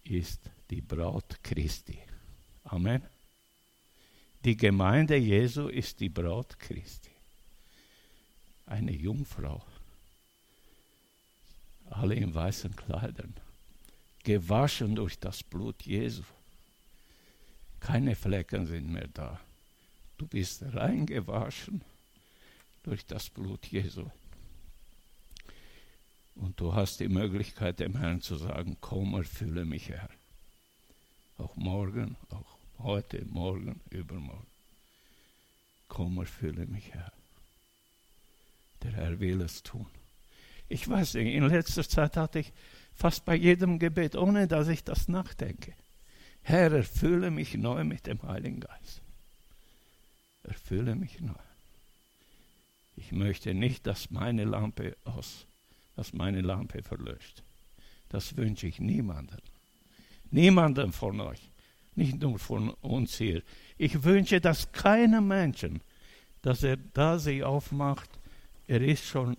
ist 0.05 0.51
die 0.71 0.81
Braut 0.81 1.43
Christi. 1.43 1.99
Amen. 2.65 3.03
Die 4.45 4.57
Gemeinde 4.57 5.17
Jesu 5.17 5.69
ist 5.69 6.01
die 6.01 6.09
Braut 6.09 6.59
Christi. 6.59 7.11
Eine 8.67 8.93
Jungfrau. 8.93 9.65
Alle 11.91 12.15
in 12.15 12.35
weißen 12.35 12.75
Kleidern. 12.75 13.35
Gewaschen 14.23 14.97
durch 14.97 15.19
das 15.19 15.43
Blut 15.43 15.83
Jesu. 15.83 16.23
Keine 17.81 18.17
Flecken 18.17 18.67
sind 18.67 18.93
mehr 18.93 19.09
da. 19.09 19.41
Du 20.19 20.27
bist 20.27 20.63
reingewaschen 20.75 21.83
durch 22.83 23.05
das 23.07 23.31
Blut 23.31 23.67
Jesu. 23.67 24.11
Und 26.35 26.61
du 26.61 26.75
hast 26.75 27.01
die 27.01 27.09
Möglichkeit, 27.09 27.81
dem 27.81 27.97
Herrn 27.97 28.21
zu 28.21 28.37
sagen, 28.37 28.77
komm, 28.81 29.15
erfülle 29.15 29.65
mich, 29.65 29.89
Herr. 29.89 30.09
Auch 31.39 31.55
morgen, 31.57 32.17
auch 32.31 32.57
Heute, 32.79 33.25
morgen, 33.25 33.81
übermorgen. 33.91 34.47
Komm, 35.89 36.19
erfülle 36.19 36.67
mich, 36.67 36.93
Herr. 36.93 37.13
Der 38.83 38.93
Herr 38.93 39.19
will 39.19 39.41
es 39.41 39.63
tun. 39.63 39.87
Ich 40.69 40.89
weiß 40.89 41.15
nicht, 41.15 41.35
in 41.35 41.45
letzter 41.45 41.89
Zeit 41.89 42.17
hatte 42.17 42.41
ich 42.41 42.53
fast 42.95 43.25
bei 43.25 43.35
jedem 43.35 43.79
Gebet, 43.79 44.15
ohne 44.15 44.47
dass 44.47 44.69
ich 44.69 44.85
das 44.85 45.09
nachdenke. 45.09 45.75
Herr, 46.43 46.73
erfülle 46.73 47.31
mich 47.31 47.55
neu 47.55 47.85
mit 47.85 48.07
dem 48.07 48.23
Heiligen 48.23 48.61
Geist. 48.61 49.01
Erfülle 50.43 50.95
mich 50.95 51.21
neu. 51.21 51.35
Ich 52.97 53.13
möchte 53.13 53.55
nicht, 53.55 53.87
dass 53.87 54.11
meine 54.11 54.45
Lampe 54.45 54.97
aus, 55.05 55.47
dass 55.97 56.13
meine 56.13 56.41
Lampe 56.41 56.83
verlöscht. 56.83 57.43
Das 58.09 58.37
wünsche 58.37 58.67
ich 58.67 58.81
niemandem. 58.81 59.41
Niemandem 60.31 60.93
von 60.93 61.21
euch 61.21 61.51
nicht 61.97 62.21
nur 62.21 62.39
von 62.39 62.71
uns 62.83 63.17
hier. 63.17 63.43
Ich 63.79 64.05
wünsche, 64.05 64.41
dass 64.41 64.71
keinem 64.73 65.27
Menschen, 65.29 65.81
dass 66.43 66.63
er 66.63 66.77
da 66.77 67.19
sich 67.19 67.43
aufmacht, 67.43 68.11
er 68.69 68.83
ist 68.83 69.05
schon 69.05 69.37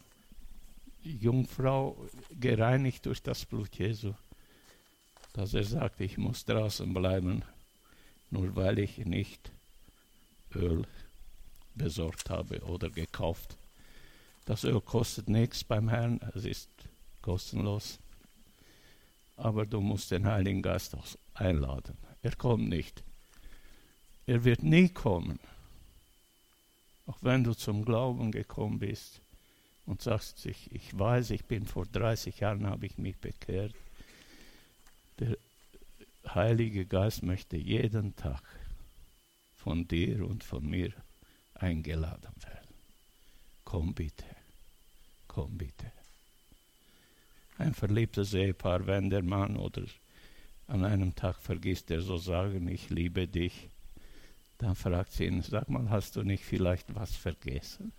Jungfrau 1.03 1.95
gereinigt 2.31 3.05
durch 3.05 3.21
das 3.21 3.45
Blut 3.45 3.75
Jesu, 3.75 4.13
dass 5.33 5.53
er 5.53 5.63
sagt, 5.63 6.01
ich 6.01 6.17
muss 6.17 6.45
draußen 6.45 6.91
bleiben, 6.93 7.43
nur 8.31 8.55
weil 8.55 8.79
ich 8.79 8.97
nicht 8.97 9.51
Öl 10.55 10.85
besorgt 11.75 12.29
habe 12.29 12.61
oder 12.63 12.89
gekauft. 12.89 13.55
Das 14.45 14.63
Öl 14.63 14.81
kostet 14.81 15.29
nichts 15.29 15.63
beim 15.63 15.89
Herrn, 15.89 16.19
es 16.33 16.45
ist 16.45 16.69
kostenlos. 17.21 17.99
Aber 19.37 19.65
du 19.65 19.79
musst 19.79 20.11
den 20.11 20.25
Heiligen 20.25 20.61
Geist 20.61 20.95
auch 20.95 21.05
einladen. 21.33 21.97
Er 22.21 22.35
kommt 22.35 22.67
nicht. 22.67 23.03
Er 24.25 24.43
wird 24.43 24.63
nie 24.63 24.89
kommen. 24.89 25.39
Auch 27.05 27.17
wenn 27.21 27.43
du 27.43 27.53
zum 27.53 27.85
Glauben 27.85 28.31
gekommen 28.31 28.79
bist 28.79 29.21
und 29.85 30.01
sagst, 30.01 30.45
ich, 30.45 30.69
ich 30.73 30.97
weiß, 30.97 31.29
ich 31.29 31.45
bin 31.45 31.65
vor 31.65 31.85
30 31.85 32.39
Jahren, 32.41 32.67
habe 32.67 32.85
ich 32.85 32.97
mich 32.97 33.15
bekehrt. 33.17 33.73
Der, 35.19 35.37
Heilige 36.33 36.85
Geist 36.85 37.23
möchte 37.23 37.55
jeden 37.55 38.15
Tag 38.15 38.43
von 39.55 39.87
dir 39.87 40.27
und 40.27 40.43
von 40.43 40.69
mir 40.69 40.91
eingeladen 41.53 42.33
werden. 42.43 42.75
Komm 43.63 43.93
bitte, 43.93 44.25
komm 45.27 45.57
bitte. 45.57 45.91
Ein 47.57 47.73
verliebtes 47.73 48.33
Ehepaar, 48.33 48.85
wenn 48.85 49.09
der 49.09 49.23
Mann 49.23 49.57
oder 49.57 49.83
an 50.67 50.83
einem 50.83 51.15
Tag 51.15 51.41
vergisst 51.41 51.89
er 51.91 52.01
so 52.01 52.17
sagen, 52.17 52.67
ich 52.67 52.89
liebe 52.89 53.27
dich, 53.27 53.69
dann 54.57 54.75
fragt 54.75 55.11
sie 55.13 55.25
ihn, 55.25 55.41
sag 55.41 55.69
mal, 55.69 55.89
hast 55.89 56.15
du 56.15 56.23
nicht 56.23 56.43
vielleicht 56.43 56.93
was 56.93 57.15
vergessen? 57.15 57.91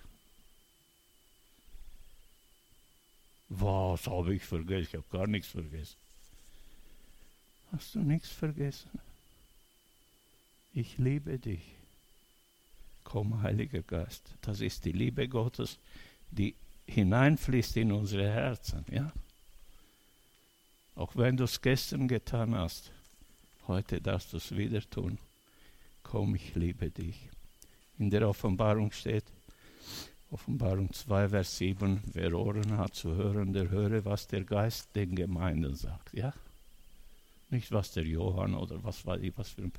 Was 3.49 4.07
habe 4.07 4.35
ich 4.35 4.45
vergessen? 4.45 4.83
Ich 4.83 4.95
habe 4.95 5.05
gar 5.11 5.27
nichts 5.27 5.49
vergessen. 5.49 5.97
Hast 7.73 7.95
du 7.95 8.01
nichts 8.01 8.29
vergessen? 8.29 8.91
Ich 10.75 10.99
liebe 10.99 11.39
dich. 11.39 11.63
Komm, 13.05 13.43
Heiliger 13.43 13.83
Geist. 13.83 14.23
Das 14.43 14.61
ist 14.61 14.85
die 14.85 14.93
Liebe 14.93 15.29
Gottes, 15.29 15.79
die 16.31 16.55
hineinfließt 16.87 17.79
in 17.79 17.93
unsere 17.93 18.31
Herzen. 18.31 18.85
Ja? 18.91 19.13
Auch 20.99 21.15
wenn 21.15 21.37
du 21.37 21.45
es 21.45 21.61
gestern 21.61 22.09
getan 22.09 22.57
hast, 22.57 22.91
heute 23.69 24.01
darfst 24.01 24.33
du 24.33 24.39
es 24.39 24.57
wieder 24.57 24.81
tun. 24.81 25.17
Komm, 26.03 26.35
ich 26.35 26.57
liebe 26.57 26.91
dich. 26.91 27.31
In 28.01 28.11
der 28.11 28.29
Offenbarung 28.29 28.91
steht, 28.91 29.23
Offenbarung 30.33 30.93
2, 30.93 31.29
Vers 31.29 31.57
7, 31.57 32.03
wer 32.15 32.35
Ohren 32.35 32.79
hat 32.79 32.97
zu 32.97 33.15
hören, 33.15 33.53
der 33.53 33.71
höre, 33.71 34.05
was 34.05 34.27
der 34.27 34.43
Geist 34.43 34.97
den 34.97 35.15
Gemeinden 35.15 35.77
sagt. 35.77 36.13
Ja? 36.15 36.35
Nicht 37.49 37.71
was 37.71 37.93
der 37.93 38.05
Johann 38.05 38.55
oder 38.55 38.83
was 38.83 39.07
weiß 39.07 39.23
ich, 39.23 39.39
was 39.39 39.51
für 39.51 39.63
ein 39.63 39.73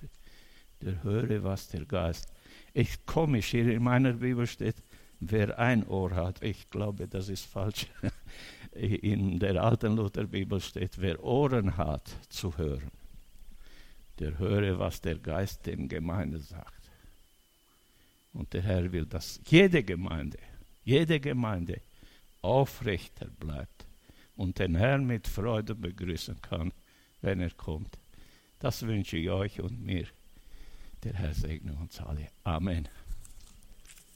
Der 0.81 1.03
höre, 1.03 1.43
was 1.43 1.67
der 1.67 1.83
Geist. 1.83 2.31
Ich 2.73 3.05
komisch, 3.05 3.47
hier 3.47 3.69
in 3.69 3.83
meiner 3.83 4.13
Bibel 4.13 4.47
steht, 4.47 4.77
wer 5.19 5.59
ein 5.59 5.85
Ohr 5.85 6.11
hat. 6.11 6.41
Ich 6.41 6.69
glaube, 6.69 7.09
das 7.09 7.27
ist 7.27 7.45
falsch. 7.45 7.87
In 8.71 9.39
der 9.39 9.63
alten 9.63 9.95
Lutherbibel 9.95 10.61
steht, 10.61 11.01
wer 11.01 11.23
Ohren 11.23 11.75
hat 11.75 12.09
zu 12.29 12.57
hören, 12.57 12.91
der 14.19 14.37
höre, 14.37 14.77
was 14.77 15.01
der 15.01 15.17
Geist 15.17 15.65
den 15.65 15.87
Gemeinden 15.87 16.39
sagt. 16.39 16.91
Und 18.33 18.53
der 18.53 18.61
Herr 18.61 18.91
will, 18.91 19.05
dass 19.05 19.41
jede 19.47 19.83
Gemeinde, 19.83 20.37
jede 20.83 21.19
Gemeinde 21.19 21.81
aufrechter 22.41 23.27
bleibt 23.39 23.87
und 24.35 24.59
den 24.59 24.75
Herrn 24.75 25.05
mit 25.05 25.27
Freude 25.27 25.75
begrüßen 25.75 26.41
kann, 26.41 26.71
wenn 27.21 27.41
er 27.41 27.51
kommt. 27.51 27.97
Das 28.59 28.85
wünsche 28.85 29.17
ich 29.17 29.29
euch 29.29 29.59
und 29.61 29.81
mir. 29.81 30.05
Der 31.03 31.13
Herr 31.13 31.33
segne 31.33 31.73
uns 31.73 31.99
alle. 31.99 32.27
Amen. 32.43 32.87